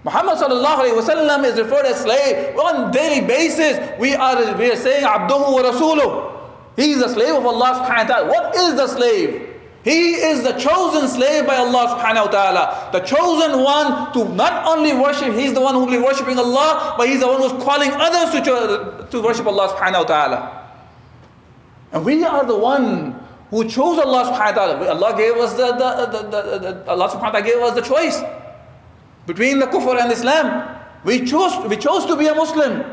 Muhammad 0.08 0.38
sallallahu 0.38 0.88
alayhi 0.88 0.96
wasallam 0.96 1.44
is 1.44 1.58
referred 1.60 1.86
as 1.86 2.00
slave 2.00 2.56
on 2.58 2.92
daily 2.92 3.28
basis. 3.28 3.76
We 4.00 4.16
are, 4.16 4.56
we 4.56 4.72
are 4.72 4.76
saying 4.78 5.04
abduhu 5.04 5.52
wa 5.52 5.62
rasuluh. 5.68 6.34
He 6.78 6.92
is 6.92 7.00
the 7.00 7.10
slave 7.10 7.36
of 7.36 7.46
Allah 7.46 7.84
subhanahu 7.84 8.08
wa 8.08 8.16
ta'ala. 8.16 8.30
What 8.30 8.56
is 8.56 8.76
the 8.76 8.88
slave? 8.88 9.50
He 9.84 10.14
is 10.16 10.44
the 10.44 10.54
chosen 10.54 11.10
slave 11.10 11.46
by 11.46 11.56
Allah 11.58 12.00
subhanahu 12.00 12.26
wa 12.28 12.32
ta'ala. 12.32 12.90
The 12.94 13.02
chosen 13.02 13.62
one 13.64 14.14
to 14.14 14.24
not 14.34 14.66
only 14.66 14.94
worship, 14.94 15.34
he's 15.34 15.54
the 15.54 15.60
one 15.62 15.74
who 15.74 15.82
will 15.82 15.92
be 15.92 15.98
worshipping 15.98 16.38
Allah, 16.40 16.96
but 16.98 17.10
he's 17.10 17.20
the 17.20 17.28
one 17.28 17.42
who's 17.42 17.56
calling 17.64 17.92
others 17.92 18.32
to, 18.32 19.08
to 19.12 19.22
worship 19.22 19.46
Allah 19.48 19.76
subhanahu 19.76 20.04
wa 20.04 20.08
ta'ala. 20.08 20.67
And 21.92 22.04
we 22.06 22.24
are 22.24 22.46
the 22.46 22.58
one 22.58 23.16
who 23.50 23.64
chose 23.64 23.98
Allah 23.98 24.26
subhanahu 24.26 24.56
wa 24.56 24.76
ta'ala. 24.76 24.90
Allah 24.90 25.18
gave 25.18 25.36
us 25.38 25.54
the, 25.54 25.72
the, 25.72 26.06
the, 26.12 26.22
the, 26.28 26.60
the 26.60 26.92
Allah 26.92 27.10
subhanahu 27.10 27.22
wa 27.22 27.32
ta'ala 27.32 27.46
gave 27.46 27.58
us 27.58 27.76
the 27.76 27.82
choice 27.82 28.22
between 29.26 29.60
the 29.60 29.68
kufr 29.68 30.00
and 30.02 30.12
Islam. 30.12 30.76
We 31.06 31.26
chose, 31.26 31.56
we 31.70 31.78
chose 31.78 32.06
to 32.08 32.16
be 32.18 32.28
a 32.28 32.36
Muslim. 32.36 32.84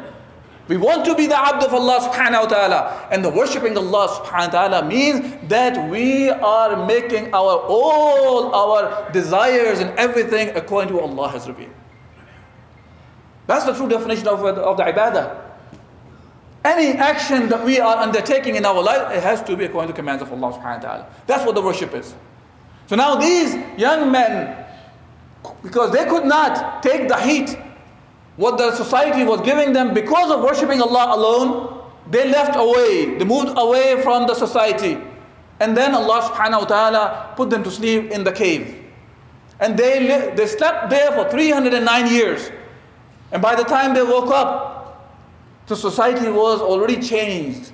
We 0.67 0.79
want 0.79 1.05
to 1.05 1.15
be 1.15 1.27
the 1.27 1.37
abd 1.37 1.65
of 1.65 1.75
Allah 1.75 2.09
subhanahu 2.09 2.43
wa 2.43 2.49
ta'ala. 2.49 3.09
And 3.11 3.25
the 3.25 3.31
worshipping 3.31 3.77
Allah 3.77 4.09
subhanahu 4.09 4.53
wa 4.53 4.69
ta'ala 4.69 4.87
means 4.87 5.49
that 5.49 5.91
we 5.91 6.31
are 6.31 6.87
making 6.87 7.35
our 7.35 7.61
all 7.69 8.55
our 8.55 9.11
desires 9.13 9.81
and 9.81 9.91
everything 9.99 10.57
according 10.57 10.95
to 10.95 11.01
Allah 11.01 11.29
has 11.29 11.49
revealed. 11.49 11.75
That's 13.47 13.67
the 13.67 13.75
true 13.75 13.89
definition 13.89 14.29
of, 14.29 14.43
of 14.43 14.77
the 14.79 14.85
ibadah. 14.85 15.44
Any 16.65 16.93
action 16.99 17.49
that 17.51 17.65
we 17.65 17.79
are 17.79 17.97
undertaking 17.97 18.57
in 18.57 18.65
our 18.65 18.83
life, 18.83 19.15
it 19.15 19.23
has 19.23 19.43
to 19.43 19.57
be 19.57 19.67
according 19.67 19.89
to 19.89 19.93
the 19.93 19.97
commands 19.97 20.23
of 20.23 20.33
Allah 20.33 20.53
subhanahu 20.57 20.83
wa 20.83 20.89
ta'ala. 20.89 21.07
That's 21.27 21.45
what 21.45 21.55
the 21.55 21.63
worship 21.63 21.95
is. 21.95 22.15
So 22.87 22.97
now 22.97 23.17
these 23.17 23.55
young 23.79 24.11
men 24.11 24.65
because 25.63 25.93
they 25.93 26.05
could 26.07 26.25
not 26.25 26.83
take 26.83 27.09
the 27.09 27.21
heat 27.21 27.57
what 28.37 28.59
the 28.59 28.75
society 28.75 29.25
was 29.25 29.41
giving 29.43 29.73
them 29.73 29.95
because 29.95 30.31
of 30.31 30.43
worshipping 30.43 30.81
Allah 30.81 31.17
alone. 31.17 31.81
They 32.11 32.29
left 32.31 32.57
away, 32.57 33.17
they 33.17 33.25
moved 33.25 33.57
away 33.57 34.03
from 34.03 34.27
the 34.27 34.35
society. 34.35 34.99
And 35.61 35.77
then 35.77 35.95
Allah 35.95 36.29
subhanahu 36.29 36.61
wa 36.61 36.67
ta'ala 36.67 37.33
put 37.37 37.49
them 37.49 37.63
to 37.65 37.71
sleep 37.71 38.11
in 38.11 38.25
the 38.25 38.33
cave. 38.33 38.83
And 39.61 39.79
they, 39.79 40.33
they 40.37 40.47
slept 40.47 40.91
there 40.91 41.13
for 41.13 41.31
309 41.31 42.13
years. 42.13 42.51
And 43.33 43.41
by 43.41 43.55
the 43.55 43.63
time 43.63 43.95
they 43.95 44.03
woke 44.03 44.31
up, 44.31 44.74
the 45.67 45.77
society 45.77 46.29
was 46.29 46.61
already 46.61 47.01
changed 47.01 47.73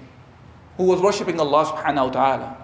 who 0.76 0.84
was 0.84 1.00
worshipping 1.00 1.38
Allah 1.40 1.66
subhanahu 1.66 2.06
wa 2.06 2.10
ta'ala. 2.10 2.56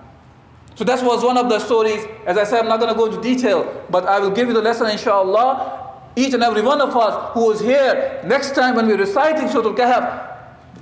So 0.77 0.85
that 0.85 1.03
was 1.03 1.25
one 1.25 1.37
of 1.37 1.49
the 1.49 1.59
stories. 1.59 2.05
As 2.27 2.37
I 2.37 2.45
said, 2.45 2.61
I'm 2.61 2.69
not 2.69 2.81
going 2.81 2.93
to 2.93 2.99
go 2.99 3.07
into 3.07 3.21
detail, 3.21 3.85
but 3.91 4.07
I 4.07 4.21
will 4.21 4.31
give 4.31 4.49
you 4.49 4.55
the 4.55 4.63
lesson, 4.63 4.89
inshallah. 4.91 5.85
Each 6.15 6.33
and 6.35 6.43
every 6.43 6.63
one 6.63 6.81
of 6.81 6.95
us 6.97 7.33
who 7.35 7.51
is 7.51 7.61
here, 7.61 8.23
next 8.25 8.55
time 8.55 8.75
when 8.75 8.87
we're 8.87 8.97
reciting 8.99 9.49
Surah 9.49 9.69
Al-Kahf, 9.69 10.37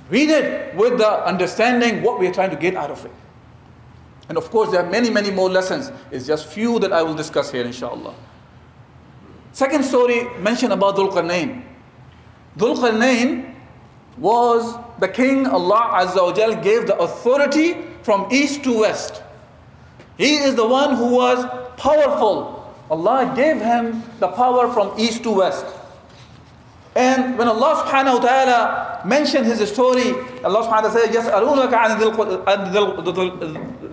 read 0.09 0.29
it 0.29 0.75
with 0.75 0.97
the 0.97 1.25
understanding 1.25 2.03
what 2.03 2.19
we 2.19 2.27
are 2.27 2.33
trying 2.33 2.51
to 2.51 2.55
get 2.55 2.75
out 2.75 2.91
of 2.91 3.03
it. 3.05 3.11
And 4.27 4.37
of 4.37 4.49
course, 4.49 4.71
there 4.71 4.83
are 4.83 4.89
many, 4.89 5.09
many 5.09 5.31
more 5.31 5.49
lessons. 5.49 5.91
It's 6.11 6.27
just 6.27 6.47
few 6.47 6.79
that 6.79 6.91
I 6.91 7.01
will 7.01 7.15
discuss 7.15 7.51
here, 7.51 7.63
inshallah. 7.63 8.15
Second 9.53 9.83
story 9.85 10.27
mentioned 10.39 10.73
about 10.73 10.97
Dhul 10.97 11.11
Qarnayn. 11.11 11.63
Dhul 12.57 12.75
Qarnayn 12.75 13.54
was 14.18 14.76
the 14.98 15.08
king 15.08 15.46
Allah 15.46 16.04
Azza 16.04 16.22
wa 16.22 16.32
Jal 16.32 16.54
gave 16.62 16.86
the 16.86 16.96
authority 16.98 17.76
from 18.02 18.28
east 18.30 18.62
to 18.64 18.80
west. 18.80 19.22
He 20.18 20.36
is 20.36 20.54
the 20.54 20.66
one 20.66 20.96
who 20.96 21.14
was 21.14 21.44
powerful. 21.76 22.56
Allah 22.90 23.32
gave 23.34 23.60
him 23.60 24.02
the 24.18 24.28
power 24.28 24.68
from 24.72 24.92
east 24.98 25.22
to 25.22 25.30
west. 25.30 25.64
And 26.96 27.38
when 27.38 27.46
Allah 27.46 27.86
subhanahu 27.86 28.18
wa 28.18 28.20
ta'ala 28.20 29.00
mentioned 29.06 29.46
his 29.46 29.62
story, 29.70 30.10
Allah 30.42 30.66
subhanahu 30.66 30.68
wa 30.68 30.90
ta'ala 30.90 30.92
said, 30.92 31.14
يَسْأَلُونَكَ 31.14 31.70
عَنْ 31.70 31.96
ذِي 31.96 32.04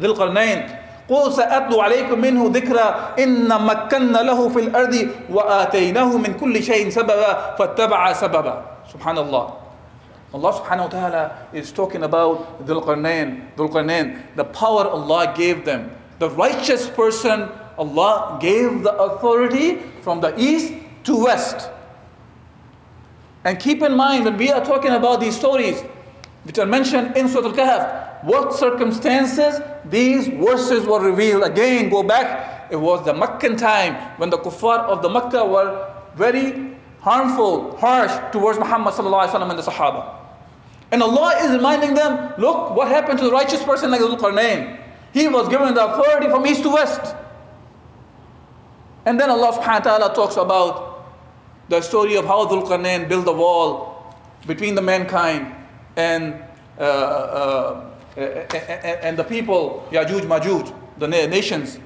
الْقَرْنَيْنِ 0.06 0.60
قُلْ 1.08 1.32
سَأَتْلُ 1.32 1.72
عَلَيْكُم 1.72 2.20
مِّنْهُ 2.20 2.52
ذِكْرًا 2.52 3.16
إِنَّ 3.16 3.48
مَكَّنَّ 3.48 4.12
لَهُ 4.12 4.40
فِي 4.50 4.60
الْأَرْضِ 4.60 4.96
وَآتَيْنَاهُ 5.30 6.18
مِنْ 6.18 6.34
كُلِّ 6.36 6.64
شَيْءٍ 6.64 6.90
سَبَبًا 6.90 7.56
فَاتَّبَعَ 7.56 8.14
سَبَبًا 8.14 8.56
Subhanallah. 8.92 9.61
Allah 10.35 10.53
subhanahu 10.53 10.85
wa 10.85 10.89
ta'ala 10.89 11.49
is 11.53 11.73
talking 11.73 12.03
about 12.05 12.65
Dhul 12.67 12.83
Qarnayn, 12.83 14.35
the 14.35 14.45
power 14.45 14.89
Allah 14.89 15.35
gave 15.37 15.65
them 15.65 15.91
the 16.23 16.31
righteous 16.31 16.89
person, 16.89 17.51
Allah 17.77 18.39
gave 18.41 18.85
the 18.85 18.95
authority 18.95 19.83
from 20.03 20.21
the 20.21 20.33
east 20.39 20.73
to 21.03 21.25
west. 21.25 21.69
And 23.45 23.59
keep 23.59 23.83
in 23.83 23.97
mind 23.97 24.25
when 24.25 24.37
we 24.37 24.53
are 24.53 24.65
talking 24.65 24.93
about 24.93 25.19
these 25.19 25.37
stories, 25.37 25.83
which 26.45 26.61
are 26.61 26.67
mentioned 26.67 27.17
in 27.17 27.29
Surah 27.29 27.49
Al 27.49 27.55
Kahf, 27.55 28.25
what 28.25 28.55
circumstances 28.55 29.61
these 29.85 30.29
verses 30.29 30.87
were 30.87 31.01
revealed. 31.01 31.43
Again, 31.43 31.91
go 31.91 32.05
back, 32.05 32.71
it 32.71 32.77
was 32.77 33.05
the 33.05 33.13
Meccan 33.13 33.57
time 33.57 33.97
when 34.17 34.31
the 34.31 34.39
kuffar 34.39 34.79
of 34.79 35.03
the 35.03 35.09
Mecca 35.11 35.45
were 35.45 35.93
very 36.15 36.77
harmful, 37.01 37.77
harsh 37.79 38.13
towards 38.31 38.61
Muhammad 38.61 38.95
and 38.97 39.59
the 39.59 39.63
Sahaba. 39.63 40.22
And 40.93 41.03
Allah 41.03 41.35
is 41.41 41.51
reminding 41.53 41.95
them, 41.95 42.35
look 42.37 42.77
what 42.77 42.89
happened 42.89 43.19
to 43.19 43.25
the 43.25 43.33
righteous 43.33 43.63
person 43.63 43.91
like 43.91 44.03
Dhul 44.03 44.19
Qarnayn. 44.19 44.79
He 45.15 45.27
was 45.27 45.49
given 45.49 45.73
the 45.75 45.85
authority 45.85 46.29
from 46.29 46.47
east 46.47 46.63
to 46.65 46.69
west. 46.69 47.17
And 49.07 49.19
then 49.19 49.31
Allah 49.31 49.53
subhanahu 49.53 49.85
wa 49.87 49.99
ta'ala 49.99 50.15
talks 50.15 50.37
about 50.37 51.07
the 51.71 51.81
story 51.81 52.17
of 52.17 52.27
how 52.27 52.47
Dhul 52.47 52.69
Qarnayn 52.69 53.09
built 53.09 53.27
a 53.27 53.33
wall 53.33 54.15
between 54.47 54.75
the 54.75 54.83
mankind 54.83 55.55
and, 55.97 56.35
uh, 56.79 56.83
uh, 56.83 57.91
and 58.17 59.17
the 59.17 59.25
people, 59.25 59.89
Yajuj 59.91 60.21
Majuj, 60.21 60.75
the 60.99 61.09
nations. 61.09 61.79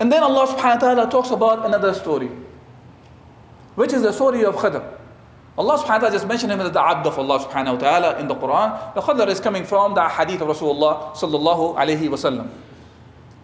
And 0.00 0.10
then 0.10 0.22
Allah 0.22 0.46
subhanahu 0.46 0.80
wa 0.80 0.94
ta'ala 0.94 1.10
talks 1.10 1.30
about 1.30 1.66
another 1.66 1.92
story, 1.92 2.30
which 3.74 3.92
is 3.92 4.00
the 4.02 4.12
story 4.12 4.42
of 4.44 4.56
Khidr. 4.56 4.93
Allah 5.56 5.78
subhanahu 5.78 5.86
wa 5.86 5.98
ta'ala 5.98 6.12
just 6.12 6.26
mentioned 6.26 6.50
him 6.50 6.60
as 6.60 6.72
the 6.72 6.82
abd 6.82 7.06
of 7.06 7.18
Allah 7.18 7.38
subhanahu 7.38 7.74
wa 7.74 7.78
ta'ala 7.78 8.18
in 8.18 8.26
the 8.26 8.34
Quran. 8.34 8.94
The 8.94 9.00
Khadr 9.00 9.28
is 9.28 9.38
coming 9.38 9.64
from 9.64 9.94
the 9.94 10.08
hadith 10.08 10.40
of 10.40 10.48
Rasulullah 10.48 11.14
sallallahu 11.14 11.76
alayhi 11.76 12.08
wasallam. 12.08 12.50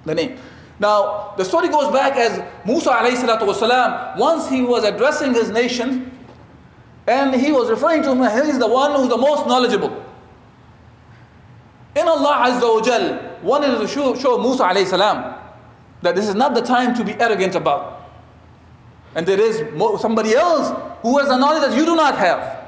The 0.04 0.14
name. 0.14 0.38
Now, 0.80 1.34
the 1.36 1.44
story 1.44 1.68
goes 1.68 1.92
back 1.92 2.16
as 2.16 2.42
Musa 2.66 2.90
alayhi 2.90 3.16
salatu 3.16 3.46
wasalam, 3.46 4.16
once 4.18 4.48
he 4.48 4.62
was 4.62 4.82
addressing 4.82 5.34
his 5.34 5.50
nation, 5.50 6.10
and 7.06 7.34
he 7.34 7.52
was 7.52 7.70
referring 7.70 8.02
to 8.02 8.12
him, 8.12 8.18
he 8.18 8.50
is 8.50 8.58
the 8.58 8.66
one 8.68 8.92
who 8.92 9.02
is 9.02 9.08
the 9.08 9.16
most 9.16 9.46
knowledgeable. 9.46 10.04
In 11.94 12.08
Allah 12.08 12.46
Azza 12.48 12.74
wa 12.74 12.80
Jal 12.80 13.38
wanted 13.42 13.78
to 13.78 13.86
show, 13.86 14.14
show 14.16 14.38
Musa 14.38 14.64
alayhi 14.64 14.86
salam 14.86 15.34
that 16.02 16.14
this 16.16 16.28
is 16.28 16.34
not 16.34 16.54
the 16.54 16.62
time 16.62 16.94
to 16.94 17.04
be 17.04 17.12
arrogant 17.20 17.54
about. 17.54 17.99
And 19.15 19.25
there 19.25 19.39
is 19.39 19.63
somebody 20.01 20.35
else 20.35 20.69
who 21.01 21.17
has 21.19 21.29
a 21.29 21.37
knowledge 21.37 21.61
that 21.69 21.77
you 21.77 21.85
do 21.85 21.95
not 21.95 22.17
have. 22.17 22.65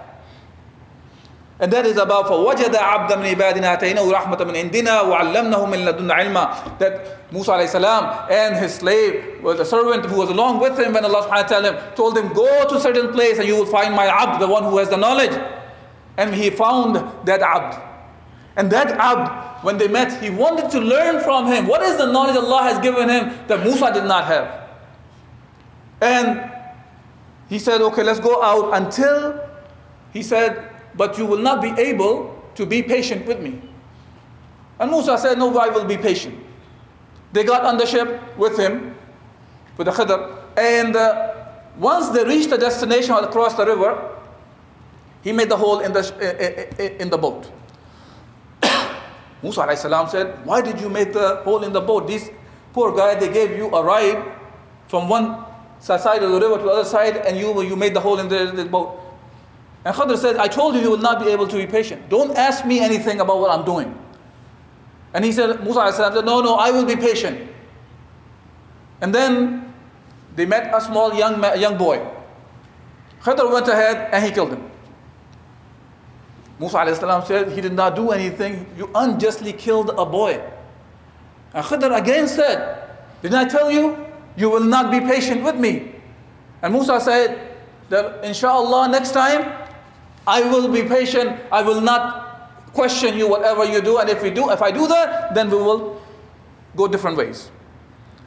And 1.59 1.73
that 1.73 1.87
is 1.87 1.97
about 1.97 2.27
فَوَجَدَ 2.27 2.71
عَبْدًا 2.75 3.17
مِنْ 3.17 3.35
عِبَادِنَا 3.35 3.79
آتَيْنَاهُ 3.79 4.13
رَحْمَةً 4.13 4.37
مِنْ 4.37 4.69
عِنْدِنَا 4.69 5.01
وَعَلَّمْنَهُ 5.09 5.65
مِنْ 5.65 5.91
لَدُنَّا 5.91 6.13
عِلْمًا 6.13 6.77
That 6.77 7.31
Musa 7.33 7.51
alayhi 7.53 7.69
salam 7.69 8.27
and 8.29 8.55
his 8.55 8.75
slave, 8.75 9.41
was 9.41 9.59
a 9.59 9.65
servant 9.65 10.05
who 10.05 10.17
was 10.17 10.29
along 10.29 10.59
with 10.59 10.79
him 10.79 10.93
when 10.93 11.03
Allah 11.03 11.23
subhanahu 11.23 11.43
wa 11.43 11.47
ta'ala 11.47 11.93
told 11.95 12.15
him, 12.15 12.31
go 12.33 12.67
to 12.69 12.75
a 12.75 12.79
certain 12.79 13.11
place 13.11 13.39
and 13.39 13.47
you 13.47 13.55
will 13.55 13.65
find 13.65 13.95
my 13.95 14.05
abd, 14.05 14.39
the 14.39 14.47
one 14.47 14.63
who 14.63 14.77
has 14.77 14.89
the 14.89 14.97
knowledge. 14.97 15.35
And 16.17 16.33
he 16.33 16.51
found 16.51 16.95
that 17.25 17.41
abd. 17.41 17.81
And 18.55 18.71
that 18.71 18.91
abd, 18.91 19.63
when 19.65 19.79
they 19.79 19.87
met, 19.87 20.21
he 20.21 20.29
wanted 20.29 20.69
to 20.71 20.79
learn 20.79 21.23
from 21.23 21.47
him. 21.47 21.65
What 21.65 21.81
is 21.81 21.97
the 21.97 22.11
knowledge 22.11 22.35
Allah 22.35 22.63
has 22.63 22.79
given 22.79 23.09
him 23.09 23.33
that 23.47 23.63
Musa 23.63 23.91
did 23.93 24.05
not 24.05 24.25
have? 24.25 24.60
And 26.02 26.50
he 27.48 27.58
said, 27.60 27.80
okay, 27.80 28.02
let's 28.02 28.18
go 28.18 28.42
out 28.42 28.74
until, 28.74 29.40
he 30.12 30.22
said, 30.22 30.68
but 30.96 31.16
you 31.16 31.24
will 31.24 31.38
not 31.38 31.62
be 31.62 31.70
able 31.80 32.42
to 32.56 32.66
be 32.66 32.82
patient 32.82 33.24
with 33.24 33.40
me. 33.40 33.62
And 34.78 34.90
Musa 34.90 35.16
said, 35.16 35.38
No, 35.38 35.56
I 35.58 35.68
will 35.68 35.84
be 35.84 35.96
patient. 35.96 36.38
They 37.32 37.44
got 37.44 37.64
on 37.64 37.78
the 37.78 37.86
ship 37.86 38.36
with 38.36 38.58
him, 38.58 38.96
with 39.76 39.86
the 39.86 39.92
Khidr, 39.92 40.42
and 40.56 40.96
uh, 40.96 41.34
once 41.78 42.08
they 42.10 42.24
reached 42.24 42.50
the 42.50 42.58
destination 42.58 43.14
across 43.14 43.54
the 43.54 43.64
river, 43.64 44.10
he 45.22 45.32
made 45.32 45.48
the 45.48 45.56
hole 45.56 45.80
in 45.80 45.92
the, 45.92 47.00
in 47.00 47.08
the 47.08 47.16
boat. 47.16 47.50
Musa 49.42 49.76
said, 49.76 50.44
Why 50.44 50.60
did 50.60 50.80
you 50.80 50.90
make 50.90 51.12
the 51.12 51.36
hole 51.44 51.62
in 51.62 51.72
the 51.72 51.80
boat? 51.80 52.08
These 52.08 52.30
poor 52.72 52.94
guy, 52.94 53.14
they 53.14 53.32
gave 53.32 53.56
you 53.56 53.68
a 53.74 53.82
ride 53.82 54.20
from 54.88 55.08
one 55.08 55.44
side 55.82 56.22
of 56.22 56.30
the 56.30 56.40
river 56.40 56.58
to 56.58 56.62
the 56.62 56.70
other 56.70 56.84
side, 56.84 57.16
and 57.18 57.36
you, 57.36 57.60
you 57.62 57.76
made 57.76 57.94
the 57.94 58.00
hole 58.00 58.18
in 58.18 58.28
the, 58.28 58.52
the 58.52 58.64
boat. 58.64 58.98
And 59.84 59.94
Khadr 59.94 60.16
said, 60.16 60.36
I 60.36 60.46
told 60.46 60.74
you 60.76 60.80
you 60.80 60.90
will 60.90 60.98
not 60.98 61.20
be 61.20 61.28
able 61.30 61.48
to 61.48 61.56
be 61.56 61.66
patient. 61.66 62.08
Don't 62.08 62.36
ask 62.36 62.64
me 62.64 62.78
anything 62.78 63.20
about 63.20 63.40
what 63.40 63.50
I'm 63.50 63.64
doing. 63.64 63.98
And 65.12 65.24
he 65.24 65.32
said, 65.32 65.62
Musa 65.64 65.92
said, 65.92 66.14
No, 66.24 66.40
no, 66.40 66.54
I 66.54 66.70
will 66.70 66.84
be 66.86 66.94
patient. 66.96 67.50
And 69.00 69.12
then 69.12 69.74
they 70.36 70.46
met 70.46 70.72
a 70.72 70.80
small 70.80 71.14
young, 71.14 71.42
young 71.58 71.76
boy. 71.76 72.06
Khadr 73.22 73.52
went 73.52 73.66
ahead 73.66 74.08
and 74.12 74.24
he 74.24 74.30
killed 74.30 74.50
him. 74.50 74.70
Musa 76.60 77.22
said, 77.26 77.50
He 77.52 77.60
did 77.60 77.72
not 77.72 77.96
do 77.96 78.10
anything. 78.12 78.66
You 78.76 78.88
unjustly 78.94 79.52
killed 79.52 79.90
a 79.90 80.06
boy. 80.06 80.40
And 81.54 81.64
Khidr 81.64 81.98
again 81.98 82.28
said, 82.28 82.88
Didn't 83.20 83.36
I 83.36 83.48
tell 83.48 83.70
you? 83.70 84.11
You 84.36 84.50
will 84.50 84.64
not 84.64 84.90
be 84.90 85.00
patient 85.00 85.42
with 85.42 85.56
me. 85.56 85.94
And 86.62 86.72
Musa 86.72 87.00
said, 87.00 87.52
that 87.92 88.24
inshallah 88.24 88.88
next 88.88 89.12
time 89.12 89.52
I 90.26 90.42
will 90.42 90.68
be 90.68 90.82
patient. 90.82 91.38
I 91.52 91.62
will 91.62 91.80
not 91.80 92.72
question 92.72 93.18
you 93.18 93.28
whatever 93.28 93.64
you 93.64 93.82
do. 93.82 93.98
And 93.98 94.08
if 94.08 94.22
we 94.22 94.30
do, 94.30 94.50
if 94.50 94.62
I 94.62 94.70
do 94.70 94.88
that, 94.88 95.34
then 95.34 95.50
we 95.50 95.56
will 95.56 96.00
go 96.74 96.88
different 96.88 97.18
ways. 97.18 97.50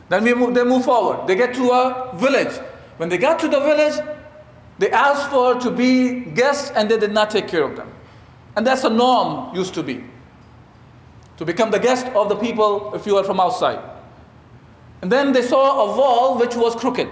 Then 0.10 0.24
we 0.24 0.36
move, 0.36 0.54
they 0.54 0.64
move 0.64 0.86
forward. 0.86 1.28
They 1.28 1.36
get 1.36 1.56
to 1.56 1.72
a 1.72 2.12
village. 2.16 2.54
When 2.98 3.10
they 3.10 3.18
got 3.18 3.40
to 3.40 3.48
the 3.48 3.60
village, 3.60 4.00
they 4.78 4.92
asked 4.92 5.32
for 5.32 5.60
to 5.60 5.72
be 5.72 6.26
guests 6.26 6.72
and 6.76 6.90
they 6.92 7.00
did 7.00 7.12
not 7.12 7.32
take 7.32 7.48
care 7.48 7.64
of 7.64 7.76
them. 7.76 7.92
And 8.56 8.68
that's 8.68 8.84
a 8.84 8.90
norm 8.90 9.56
used 9.56 9.74
to 9.74 9.84
be. 9.84 10.04
To 11.38 11.46
become 11.46 11.72
the 11.72 11.80
guest 11.80 12.06
of 12.08 12.30
the 12.30 12.36
people 12.36 12.94
if 12.94 13.08
you 13.08 13.18
are 13.18 13.24
from 13.24 13.40
outside. 13.40 13.80
And 15.02 15.12
then 15.12 15.34
they 15.34 15.42
saw 15.42 15.92
a 15.92 15.98
wall 15.98 16.38
which 16.38 16.56
was 16.56 16.75
crooked. 16.75 17.10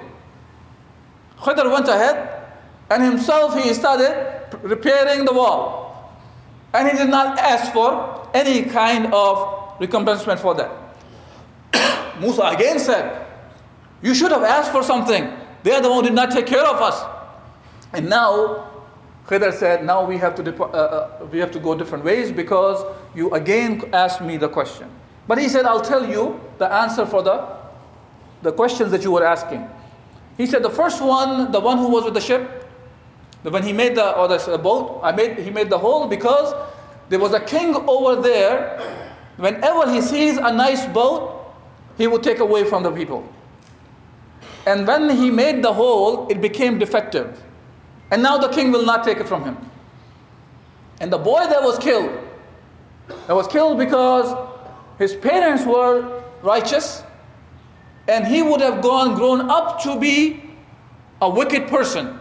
Khidr 1.38 1.72
went 1.72 1.88
ahead 1.88 2.44
and 2.90 3.04
himself 3.04 3.62
he 3.62 3.74
started 3.74 4.48
repairing 4.62 5.26
the 5.26 5.34
wall. 5.34 6.14
And 6.74 6.90
he 6.90 6.98
did 6.98 7.10
not 7.10 7.38
ask 7.38 7.72
for 7.72 8.30
any 8.34 8.64
kind 8.64 9.14
of 9.14 9.80
recompensement 9.80 10.40
for 10.40 10.56
that. 10.56 10.72
Musa 12.20 12.44
again 12.44 12.80
said, 12.80 13.26
You 14.02 14.16
should 14.16 14.32
have 14.32 14.44
asked 14.44 14.72
for 14.72 14.84
something. 14.84 15.32
They 15.64 15.72
are 15.72 15.82
the 15.82 15.90
one 15.90 16.04
who 16.04 16.10
did 16.10 16.16
not 16.16 16.32
take 16.32 16.48
care 16.48 16.66
of 16.66 16.82
us. 16.82 17.04
And 17.94 18.10
now 18.10 18.74
Khidr 19.28 19.54
said, 19.54 19.86
now 19.86 20.04
we 20.04 20.18
have, 20.18 20.36
to 20.36 20.64
uh, 20.64 20.66
uh, 20.66 21.26
we 21.32 21.40
have 21.40 21.52
to 21.52 21.60
go 21.60 21.76
different 21.76 22.04
ways 22.04 22.32
because 22.32 22.84
you 23.16 23.32
again 23.34 23.82
asked 23.94 24.22
me 24.22 24.36
the 24.38 24.50
question. 24.50 24.90
But 25.28 25.38
he 25.38 25.48
said, 25.48 25.66
I'll 25.66 25.82
tell 25.82 26.08
you 26.10 26.42
the 26.58 26.72
answer 26.72 27.06
for 27.06 27.24
the, 27.24 27.48
the 28.44 28.52
questions 28.52 28.92
that 28.92 29.04
you 29.04 29.12
were 29.12 29.26
asking. 29.26 29.68
He 30.38 30.46
said, 30.46 30.64
the 30.64 30.70
first 30.70 31.02
one, 31.02 31.52
the 31.52 31.60
one 31.60 31.78
who 31.78 31.90
was 31.90 32.04
with 32.04 32.14
the 32.14 32.22
ship, 32.22 32.68
when 33.44 33.64
he 33.64 33.74
made 33.74 33.96
the, 33.96 34.16
or 34.16 34.28
the 34.28 34.58
boat, 34.58 35.02
I 35.04 35.12
made, 35.12 35.40
he 35.40 35.50
made 35.50 35.70
the 35.70 35.78
hole 35.78 36.08
because 36.08 36.54
there 37.10 37.20
was 37.20 37.34
a 37.34 37.40
king 37.40 37.76
over 37.88 38.22
there. 38.22 38.80
Whenever 39.38 39.92
he 39.92 40.02
sees 40.02 40.38
a 40.38 40.52
nice 40.52 40.86
boat, 40.88 41.54
he 41.98 42.08
would 42.08 42.24
take 42.24 42.40
away 42.40 42.64
from 42.64 42.84
the 42.84 42.92
people. 42.92 43.28
And 44.66 44.88
when 44.88 45.10
he 45.10 45.30
made 45.30 45.64
the 45.64 45.74
hole, 45.74 46.28
it 46.30 46.40
became 46.42 46.80
defective. 46.80 47.42
And 48.12 48.24
now 48.24 48.38
the 48.38 48.48
king 48.48 48.72
will 48.72 48.86
not 48.86 49.04
take 49.04 49.18
it 49.18 49.28
from 49.28 49.44
him. 49.44 49.58
And 51.02 51.12
the 51.12 51.18
boy 51.18 51.46
that 51.48 51.62
was 51.62 51.78
killed, 51.78 52.18
that 53.28 53.36
was 53.36 53.48
killed 53.48 53.78
because 53.78 54.34
his 54.98 55.16
parents 55.16 55.66
were 55.66 56.24
righteous, 56.42 57.04
and 58.08 58.28
he 58.28 58.42
would 58.42 58.62
have 58.62 58.82
gone 58.82 59.16
grown 59.16 59.50
up 59.50 59.82
to 59.84 60.00
be 60.00 60.42
a 61.22 61.30
wicked 61.30 61.68
person. 61.68 62.20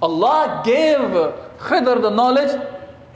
Allah 0.00 0.62
gave 0.64 0.98
Khidr 0.98 2.02
the 2.02 2.10
knowledge 2.10 2.60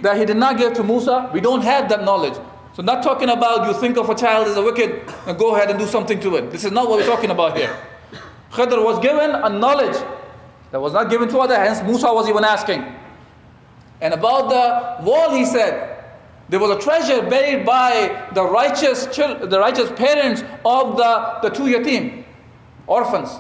that 0.03 0.17
he 0.19 0.25
did 0.25 0.37
not 0.37 0.59
give 0.59 0.75
to 0.75 0.85
Musa. 0.85 1.31
We 1.33 1.41
don't 1.41 1.63
have 1.63 1.89
that 1.89 2.05
knowledge. 2.05 2.35
So, 2.75 2.83
not 2.83 3.03
talking 3.03 3.31
about 3.31 3.67
you 3.67 3.81
think 3.81 3.97
of 3.97 4.11
a 4.11 4.15
child 4.15 4.47
as 4.49 4.57
a 4.57 4.63
wicked 4.63 5.03
and 5.27 5.39
go 5.39 5.57
ahead 5.57 5.71
and 5.71 5.79
do 5.79 5.87
something 5.87 6.21
to 6.21 6.37
it. 6.37 6.51
This 6.51 6.65
is 6.65 6.73
not 6.73 6.89
what 6.89 6.99
we're 6.99 7.07
talking 7.07 7.31
about 7.31 7.57
here. 7.57 7.75
Khidr 8.53 8.85
was 8.85 8.99
given 9.01 9.31
a 9.31 9.49
knowledge 9.49 9.97
that 10.71 10.81
was 10.81 10.93
not 10.93 11.09
given 11.11 11.29
to 11.31 11.39
other 11.39 11.57
hands. 11.57 11.83
Musa 11.83 12.13
was 12.13 12.29
even 12.29 12.45
asking. 12.45 12.85
And 14.03 14.13
about 14.13 14.51
the 14.51 15.05
wall, 15.05 15.35
he 15.35 15.47
said, 15.47 15.96
there 16.49 16.61
was 16.61 16.71
a 16.71 16.79
treasure 16.81 17.23
buried 17.29 17.67
by 17.67 18.29
the 18.33 18.45
righteous, 18.45 19.07
the 19.07 19.59
righteous 19.59 19.91
parents 19.93 20.43
of 20.65 20.97
the, 20.97 21.39
the 21.43 21.51
two 21.51 21.65
yatim, 21.65 22.25
orphans. 22.87 23.31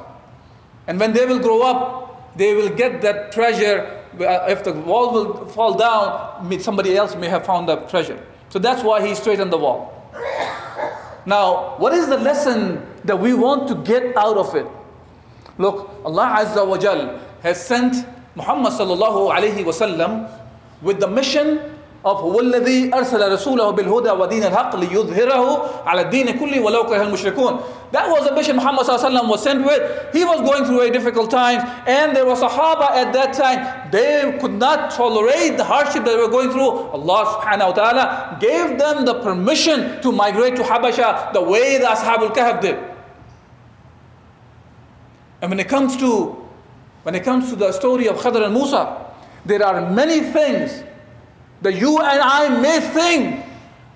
And 0.88 0.98
when 0.98 1.12
they 1.12 1.24
will 1.24 1.38
grow 1.38 1.62
up, 1.62 2.36
they 2.36 2.54
will 2.54 2.68
get 2.70 3.00
that 3.02 3.32
treasure. 3.32 4.02
Uh, 4.14 4.46
if 4.48 4.64
the 4.64 4.72
wall 4.72 5.12
will 5.12 5.46
fall 5.46 5.74
down, 5.74 6.60
somebody 6.60 6.96
else 6.96 7.14
may 7.14 7.28
have 7.28 7.46
found 7.46 7.68
the 7.68 7.76
treasure. 7.86 8.24
So 8.48 8.58
that's 8.58 8.82
why 8.82 9.06
he 9.06 9.14
straightened 9.14 9.52
the 9.52 9.58
wall. 9.58 9.92
Now, 11.26 11.74
what 11.78 11.92
is 11.92 12.08
the 12.08 12.16
lesson 12.18 12.86
that 13.04 13.18
we 13.18 13.34
want 13.34 13.68
to 13.68 13.74
get 13.74 14.16
out 14.16 14.36
of 14.36 14.54
it? 14.54 14.66
Look, 15.58 15.90
Allah 16.04 16.44
Azza 16.44 16.66
wa 16.66 16.78
Jal 16.78 17.20
has 17.42 17.64
sent 17.64 18.06
Muhammad 18.34 18.72
sallallahu 18.72 19.34
alayhi 19.34 19.64
wasallam 19.64 20.30
with 20.82 21.00
the 21.00 21.08
mission 21.08 21.75
of 22.05 22.17
هو 22.17 22.39
الذي 22.39 22.93
أرسل 22.93 23.31
رسوله 23.31 23.69
بالهدى 23.71 24.11
ودين 24.11 24.43
الحق 24.43 24.75
ليظهره 24.75 25.69
على 25.85 26.01
الدين 26.01 26.39
كله 26.39 26.59
ولو 26.59 26.85
كره 26.85 27.01
المشركون. 27.01 27.61
That 27.91 28.09
was 28.09 28.25
the 28.25 28.33
mission 28.33 28.55
Muhammad 28.55 28.87
sallallahu 28.87 29.29
was 29.29 29.43
sent 29.43 29.63
with. 29.63 29.81
He 30.11 30.25
was 30.25 30.41
going 30.41 30.65
through 30.65 30.81
a 30.81 30.89
difficult 30.89 31.29
times 31.29 31.61
and 31.85 32.15
there 32.15 32.25
were 32.25 32.35
Sahaba 32.35 32.89
at 32.91 33.13
that 33.13 33.33
time. 33.33 33.91
They 33.91 34.35
could 34.39 34.53
not 34.53 34.91
tolerate 34.91 35.57
the 35.57 35.63
hardship 35.63 36.05
that 36.05 36.15
they 36.15 36.17
were 36.17 36.29
going 36.29 36.49
through. 36.49 36.71
Allah 36.89 37.37
subhanahu 37.37 37.67
wa 37.67 37.73
ta'ala 37.73 38.37
gave 38.39 38.79
them 38.79 39.05
the 39.05 39.21
permission 39.21 40.01
to 40.01 40.11
migrate 40.11 40.55
to 40.55 40.63
Habasha 40.63 41.33
the 41.33 41.41
way 41.41 41.77
the 41.77 41.85
Ashabul 41.85 42.33
Kahf 42.33 42.61
did. 42.61 42.79
And 45.41 45.51
when 45.51 45.59
it 45.59 45.67
comes 45.69 45.97
to 45.97 46.37
when 47.03 47.13
it 47.13 47.23
comes 47.23 47.49
to 47.49 47.55
the 47.55 47.71
story 47.71 48.07
of 48.07 48.17
Khadr 48.17 48.45
and 48.45 48.53
Musa, 48.53 49.05
there 49.45 49.63
are 49.65 49.89
many 49.91 50.21
things 50.21 50.83
that 51.62 51.74
you 51.74 51.98
and 51.98 52.20
I 52.20 52.48
may 52.60 52.80
think 52.80 53.44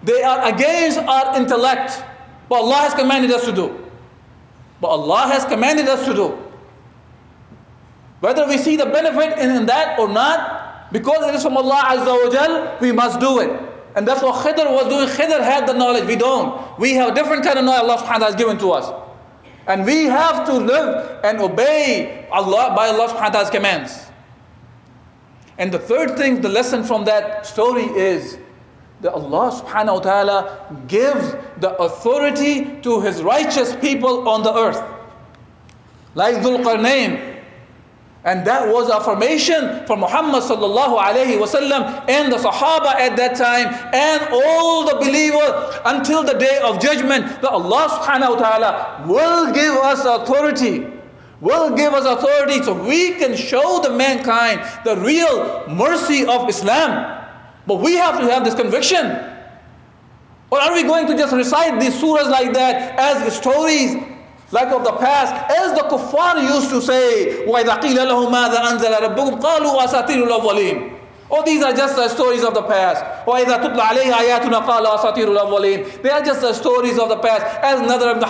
they 0.03 0.23
are 0.23 0.49
against 0.53 0.99
our 0.99 1.37
intellect, 1.37 2.03
but 2.49 2.57
Allah 2.57 2.77
has 2.89 2.95
commanded 2.95 3.31
us 3.31 3.45
to 3.45 3.53
do. 3.53 3.77
But 4.81 4.89
Allah 4.89 5.29
has 5.29 5.45
commanded 5.45 5.89
us 5.89 6.05
to 6.07 6.15
do. 6.15 6.39
Whether 8.21 8.47
we 8.47 8.59
see 8.59 8.77
the 8.77 8.87
benefit 8.87 9.39
in, 9.39 9.67
that 9.67 9.99
or 9.99 10.09
not, 10.09 10.93
because 10.93 11.27
it 11.29 11.35
is 11.35 11.43
from 11.43 11.57
Allah 11.57 11.83
Azza 11.87 12.25
wa 12.25 12.31
Jal, 12.31 12.79
we 12.81 12.93
must 12.93 13.21
do 13.21 13.41
it. 13.41 13.51
And 13.97 14.07
that's 14.07 14.23
what 14.23 14.45
Khidr 14.45 14.71
was 14.71 14.89
doing. 14.89 15.09
Khidr 15.09 15.43
had 15.43 15.67
the 15.67 15.73
knowledge, 15.73 16.07
we 16.07 16.17
don't. 16.17 16.79
We 16.79 16.95
have 16.95 17.11
a 17.11 17.15
different 17.15 17.45
kind 17.45 17.59
of 17.59 17.65
knowledge 17.65 17.83
Allah 17.83 17.97
subhanahu 17.99 18.07
wa 18.07 18.19
ta'ala 18.19 18.27
has 18.27 18.37
given 18.37 18.59
to 18.59 18.71
us. 18.73 18.93
And 19.67 19.85
we 19.85 20.05
have 20.05 20.47
to 20.47 20.55
live 20.55 21.21
and 21.25 21.41
obey 21.41 22.27
Allah 22.31 22.75
by 22.77 22.89
Allah 22.89 23.09
subhanahu 23.09 23.21
wa 23.21 23.31
ta'ala's 23.31 23.51
commands. 23.51 24.10
And 25.61 25.71
the 25.71 25.79
third 25.79 26.17
thing, 26.17 26.41
the 26.41 26.49
lesson 26.49 26.83
from 26.83 27.05
that 27.05 27.45
story 27.45 27.85
is 27.85 28.39
that 29.03 29.13
Allah 29.13 29.53
subhanahu 29.53 29.95
wa 29.95 30.01
ta'ala 30.01 30.75
gives 30.89 31.37
the 31.59 31.77
authority 31.77 32.81
to 32.81 33.03
his 33.03 33.23
righteous 33.23 33.77
people 33.77 34.27
on 34.27 34.43
the 34.43 34.55
earth. 34.55 34.83
Like 36.15 36.37
Dhul 36.37 36.65
Qarnayn, 36.65 37.43
and 38.25 38.47
that 38.47 38.69
was 38.69 38.89
affirmation 38.91 39.85
for 39.87 39.97
Muhammad 39.97 40.43
sallallahu 40.43 40.97
alayhi 40.99 41.37
wasallam 41.37 42.09
and 42.09 42.33
the 42.33 42.37
Sahaba 42.37 42.95
at 42.97 43.17
that 43.17 43.37
time 43.37 43.69
and 43.95 44.29
all 44.33 44.85
the 44.85 44.97
believers 44.97 45.77
until 45.85 46.23
the 46.25 46.35
day 46.35 46.59
of 46.65 46.81
judgment 46.81 47.25
that 47.41 47.51
Allah 47.51 48.01
subhanahu 48.01 48.37
wa 48.37 48.41
ta'ala 48.41 49.05
will 49.07 49.53
give 49.53 49.75
us 49.77 50.05
authority 50.05 51.00
Will 51.42 51.76
give 51.76 51.94
us 51.94 52.06
authority 52.06 52.64
so 52.64 52.74
we 52.74 53.16
can 53.16 53.36
show 53.36 53.82
the 53.82 53.92
mankind 53.92 54.62
the 54.86 54.96
real 54.98 55.68
mercy 55.68 56.26
of 56.26 56.48
Islam. 56.48 57.24
But 57.68 57.82
we 57.82 57.96
have 57.96 58.20
to 58.20 58.26
have 58.32 58.46
this 58.46 58.56
conviction. 58.56 59.06
Or 60.50 60.60
are 60.62 60.74
we 60.74 60.84
going 60.84 61.08
to 61.08 61.18
just 61.18 61.36
recite 61.36 61.80
these 61.80 61.94
surahs 62.02 62.30
like 62.30 62.54
that 62.54 62.98
as 62.98 63.36
stories 63.36 63.96
like 64.52 64.70
of 64.70 64.84
the 64.84 64.94
past, 64.94 65.34
as 65.52 65.74
the 65.74 65.84
kuffar 65.90 66.42
used 66.42 66.70
to 66.70 66.82
say, 66.82 67.46
وَإِذَا 67.46 67.82
قِيلَ 67.82 67.98
لَهُمْ 67.98 68.32
مَاذَا 68.32 68.72
أَنزَلَ 68.72 68.94
رَبُّكُمْ 69.02 69.42
قَالُوا 69.42 69.84
أَسَاطِيرُ 69.84 70.24
الْأَوَّلِينَ 70.24 70.92
Oh, 71.30 71.44
these 71.44 71.64
are 71.64 71.74
just 71.74 71.96
the 71.96 72.08
stories 72.08 72.44
of 72.44 72.54
the 72.54 72.62
past. 72.62 73.04
وَإِذَا 73.26 73.58
تُتْلَى 73.58 73.82
عَلَيْهِ 73.82 74.12
آيَاتُنَا 74.14 74.62
قَالَ 74.62 74.86
أَسَاطِيرُ 74.86 75.26
الْأَوَّلِينَ 75.34 76.02
They 76.04 76.10
are 76.10 76.22
just 76.22 76.42
the 76.42 76.54
stories 76.54 77.00
of 77.00 77.10
the 77.10 77.18
past. 77.18 77.42
As 77.64 77.80
Nadr 77.82 78.12
ibn, 78.16 78.24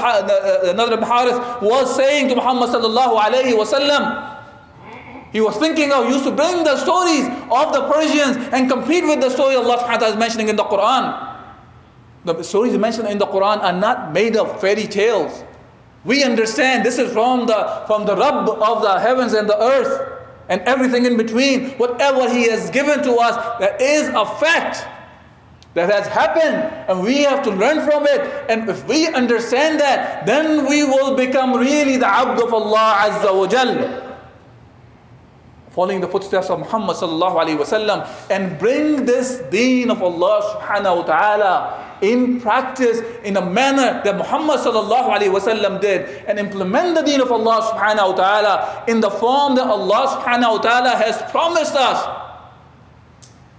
Nadr 0.78 0.94
ibn 0.94 1.04
Harith 1.04 1.62
was 1.62 1.94
saying 1.94 2.30
to 2.30 2.36
Muhammad 2.36 2.70
sallallahu 2.70 3.20
alayhi 3.20 3.58
wa 3.58 3.66
sallam, 3.66 4.32
he 5.34 5.42
was 5.42 5.58
thinking 5.58 5.92
of, 5.92 6.08
used 6.10 6.24
to 6.24 6.32
bring 6.32 6.64
the 6.64 6.78
stories 6.78 7.28
of 7.28 7.74
the 7.74 7.92
Persians 7.92 8.38
and 8.54 8.70
compete 8.72 9.04
with 9.04 9.20
the 9.20 9.30
story 9.30 9.56
Allah 9.56 9.78
subhanahu 9.80 9.92
wa 9.92 9.98
ta'ala 9.98 10.14
is 10.14 10.18
mentioning 10.18 10.48
in 10.48 10.56
the 10.56 10.64
Quran. 10.64 11.36
The 12.24 12.42
stories 12.42 12.78
mentioned 12.78 13.10
in 13.10 13.18
the 13.18 13.28
Quran 13.28 13.62
are 13.62 13.74
not 13.74 14.14
made 14.14 14.38
of 14.38 14.62
fairy 14.62 14.88
tales. 14.88 15.44
We 16.06 16.24
understand 16.24 16.86
this 16.86 16.98
is 16.98 17.12
from 17.12 17.48
the 17.48 17.84
from 17.86 18.06
the 18.06 18.16
Rabb 18.16 18.48
of 18.48 18.82
the 18.82 18.98
heavens 19.00 19.34
and 19.34 19.50
the 19.50 19.62
earth 19.62 20.16
and 20.51 20.61
everything 20.63 21.07
in 21.07 21.17
between. 21.17 21.71
Whatever 21.79 22.29
He 22.29 22.51
has 22.51 22.69
given 22.69 23.03
to 23.03 23.15
us, 23.15 23.37
that 23.61 23.81
is 23.81 24.09
a 24.09 24.27
fact 24.27 24.85
that 25.75 25.89
has 25.91 26.07
happened, 26.09 26.57
and 26.91 27.03
we 27.03 27.23
have 27.23 27.43
to 27.45 27.51
learn 27.51 27.89
from 27.89 28.05
it. 28.07 28.21
And 28.51 28.69
if 28.69 28.87
we 28.87 29.07
understand 29.07 29.81
that, 29.81 30.27
then 30.27 30.69
we 30.69 30.85
will 30.85 31.17
become 31.17 31.55
really 31.55 31.97
the 31.97 32.09
abd 32.09 32.43
of 32.43 32.53
Allah 32.53 33.09
Azza 33.09 33.33
wa 33.33 33.47
Jalla 33.47 34.11
following 35.71 36.01
the 36.01 36.09
footsteps 36.09 36.51
of 36.51 36.59
Muhammad 36.59 36.97
sallallahu 36.97 37.39
alaihi 37.41 37.57
wasallam 37.57 38.05
and 38.29 38.59
bring 38.59 39.07
this 39.07 39.39
deen 39.51 39.89
of 39.89 40.03
Allah 40.03 40.59
subhanahu 40.59 40.97
wa 40.97 41.03
ta'ala 41.07 41.90
in 42.03 42.41
practice 42.41 43.01
in 43.25 43.37
a 43.37 43.45
manner 43.45 44.01
that 44.05 44.17
Muhammad 44.17 44.61
sallallahu 44.61 45.11
alaihi 45.17 45.33
wasallam 45.33 45.81
did 45.81 46.25
and 46.27 46.39
implement 46.39 46.95
the 46.95 47.03
deen 47.03 47.21
of 47.21 47.31
Allah 47.31 47.61
subhanahu 47.73 48.11
wa 48.11 48.17
ta'ala 48.17 48.85
in 48.89 49.01
the 49.01 49.11
form 49.11 49.55
that 49.57 49.67
Allah 49.67 50.19
subhanahu 50.21 50.53
wa 50.57 50.59
ta'ala 50.59 50.91
has 50.97 51.21
promised 51.31 51.75
us. 51.75 52.27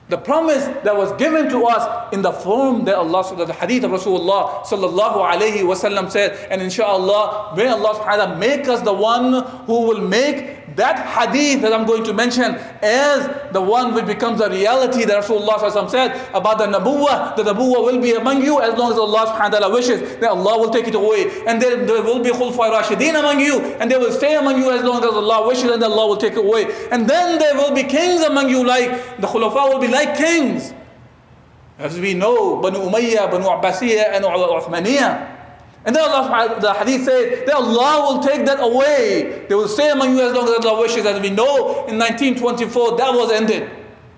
The 0.10 0.18
promise 0.18 0.66
that 0.84 0.98
was 0.98 1.14
given 1.14 1.48
to 1.50 1.66
us 1.68 2.14
in 2.14 2.22
the 2.22 2.34
form 2.34 2.84
that 2.84 2.96
Allah, 2.96 3.24
the 3.46 3.54
hadith 3.54 3.86
of 3.86 3.92
Rasulullah 3.92 4.62
sallallahu 4.66 5.24
alayhi 5.24 5.64
wasallam 5.64 6.12
said, 6.12 6.36
and 6.52 6.62
inshallah, 6.62 7.56
may 7.56 7.68
Allah 7.68 7.96
subhanahu 7.96 8.06
wa 8.08 8.26
ta'ala 8.26 8.38
make 8.38 8.68
us 8.68 8.82
the 8.82 8.92
one 8.94 9.32
who 9.68 9.88
will 9.88 10.02
make 10.02 10.61
that 10.76 11.06
hadith 11.06 11.62
that 11.62 11.74
I'm 11.74 11.86
going 11.86 12.04
to 12.06 12.14
mention 12.14 12.56
is 12.82 13.28
the 13.52 13.62
one 13.62 13.94
which 13.94 14.06
becomes 14.06 14.40
a 14.42 14.50
reality 14.50 15.06
that 15.06 15.24
Rasulullah 15.24 15.90
said 15.90 16.30
about 16.34 16.60
the 16.60 16.66
nabuwa. 16.68 17.36
The 17.36 17.44
nabuwa 17.44 17.86
will 17.86 18.02
be 18.02 18.14
among 18.14 18.44
you 18.44 18.62
as 18.62 18.78
long 18.78 18.92
as 18.92 18.98
Allah 18.98 19.26
subhanahu 19.28 19.52
wa 19.52 19.60
ta'ala 19.60 19.74
wishes. 19.74 20.18
Then 20.20 20.30
Allah 20.30 20.60
will 20.60 20.70
take 20.70 20.88
it 20.88 20.96
away. 20.96 21.44
And 21.46 21.62
there, 21.62 21.86
there 21.86 22.02
will 22.02 22.24
be 22.24 22.30
khulfai 22.30 22.72
rashidin 22.72 23.20
among 23.20 23.40
you. 23.40 23.60
And 23.60 23.92
they 23.92 23.98
will 23.98 24.12
stay 24.12 24.36
among 24.36 24.58
you 24.58 24.72
as 24.72 24.84
long 24.84 25.04
as 25.04 25.12
Allah 25.12 25.48
wishes 25.48 25.72
and 25.72 25.82
then 25.82 25.92
Allah 25.92 26.08
will 26.08 26.18
take 26.18 26.34
it 26.34 26.46
away. 26.46 26.66
And 26.92 27.10
then 27.10 27.40
there 27.40 27.56
will 27.56 27.76
be 27.76 27.84
kings 27.84 28.22
among 28.22 28.50
you 28.50 28.66
like, 28.66 29.20
the 29.20 29.28
khulafa 29.28 29.74
will 29.74 29.80
be 29.80 29.88
like 29.88 30.16
kings. 30.16 30.74
As 31.78 32.00
we 32.00 32.14
know, 32.14 32.62
Banu 32.62 32.80
Umayyah, 32.80 33.32
Banu 33.32 33.46
Abbasiyah 33.46 34.14
and 34.14 34.24
Uthmaniyah. 34.24 35.31
And 35.84 35.96
then 35.96 36.08
Allah, 36.08 36.60
the 36.62 36.74
hadith 36.74 37.06
says 37.06 37.46
that 37.46 37.56
Allah 37.56 38.14
will 38.14 38.24
take 38.24 38.46
that 38.46 38.60
away. 38.62 39.46
They 39.50 39.56
will 39.56 39.68
stay 39.68 39.90
among 39.90 40.16
you 40.16 40.22
as 40.22 40.34
long 40.34 40.48
as 40.48 40.64
Allah 40.64 40.82
wishes. 40.82 41.06
As 41.06 41.20
we 41.20 41.32
know, 41.32 41.86
in 41.88 41.98
1924, 41.98 42.98
that 42.98 43.14
was 43.14 43.32
ended. 43.32 43.70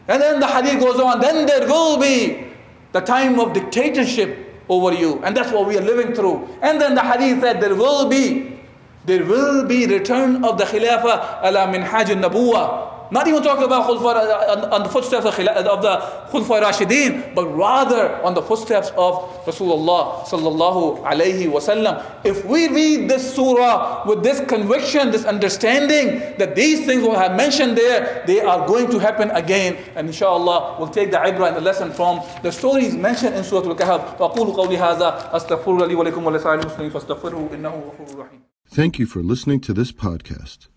And 0.07 0.21
then 0.21 0.39
the 0.41 0.47
hadith 0.47 0.81
goes 0.81 0.99
on. 0.99 1.21
Then 1.21 1.45
there 1.45 1.65
will 1.67 1.97
be 1.97 2.47
the 2.91 2.99
time 2.99 3.39
of 3.39 3.53
dictatorship 3.53 4.61
over 4.67 4.93
you. 4.93 5.23
And 5.23 5.35
that's 5.35 5.51
what 5.51 5.67
we 5.67 5.77
are 5.77 5.81
living 5.81 6.13
through. 6.13 6.49
And 6.61 6.81
then 6.81 6.95
the 6.95 7.01
hadith 7.01 7.41
said 7.41 7.61
there 7.61 7.75
will 7.75 8.09
be, 8.09 8.59
there 9.05 9.25
will 9.25 9.65
be 9.65 9.87
return 9.87 10.43
of 10.43 10.57
the 10.57 10.65
khilafah 10.65 11.43
ala 11.43 11.67
minhaj 11.67 12.09
al-nabuwah 12.09 12.92
not 13.12 13.26
even 13.26 13.42
talking 13.42 13.64
about 13.64 13.88
khulfa, 13.88 14.70
on, 14.70 14.82
the 14.82 14.88
footsteps 14.88 15.24
of, 15.24 15.38
of 15.38 15.82
the 15.82 15.96
Khulfa 16.30 16.62
Rashideen, 16.62 17.34
but 17.34 17.46
rather 17.46 18.22
on 18.22 18.34
the 18.34 18.42
footsteps 18.42 18.90
of 18.98 19.44
Rasulullah 19.46 20.24
sallallahu 20.24 21.02
alayhi 21.04 21.50
wasallam. 21.50 22.04
If 22.24 22.44
we 22.44 22.68
read 22.68 23.08
this 23.08 23.34
surah 23.34 24.06
with 24.06 24.22
this 24.22 24.40
conviction, 24.46 25.10
this 25.10 25.24
understanding 25.24 26.34
that 26.38 26.54
these 26.54 26.84
things 26.84 27.02
will 27.02 27.16
have 27.16 27.34
mentioned 27.34 27.78
there, 27.78 28.24
they 28.26 28.40
are 28.40 28.66
going 28.66 28.90
to 28.90 28.98
happen 28.98 29.30
again. 29.30 29.78
And 29.96 30.08
inshallah, 30.08 30.76
we'll 30.78 30.88
take 30.88 31.10
the 31.10 31.18
ibrah 31.18 31.48
and 31.48 31.56
the 31.56 31.62
lesson 31.62 31.92
from 31.92 32.20
the 32.42 32.52
stories 32.52 32.94
mentioned 32.94 33.34
in 33.34 33.44
Surah 33.44 33.68
Al-Kahf. 33.68 34.18
وأقول 34.18 34.52
قولي 34.56 34.78
هذا 34.78 35.30
أستغفر 35.36 35.86
لي 35.86 35.94
ولكم 35.94 36.26
ولسائر 36.26 36.60
المسلمين 36.60 36.90
فاستغفروه 36.90 37.48
إنه 37.54 37.68
غفور 37.68 38.20
رحيم. 38.20 38.40
Thank 38.70 38.98
you 38.98 39.06
for 39.06 39.22
listening 39.22 39.60
to 39.60 39.72
this 39.72 39.92
podcast. 39.92 40.68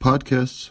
Podcasts 0.00 0.70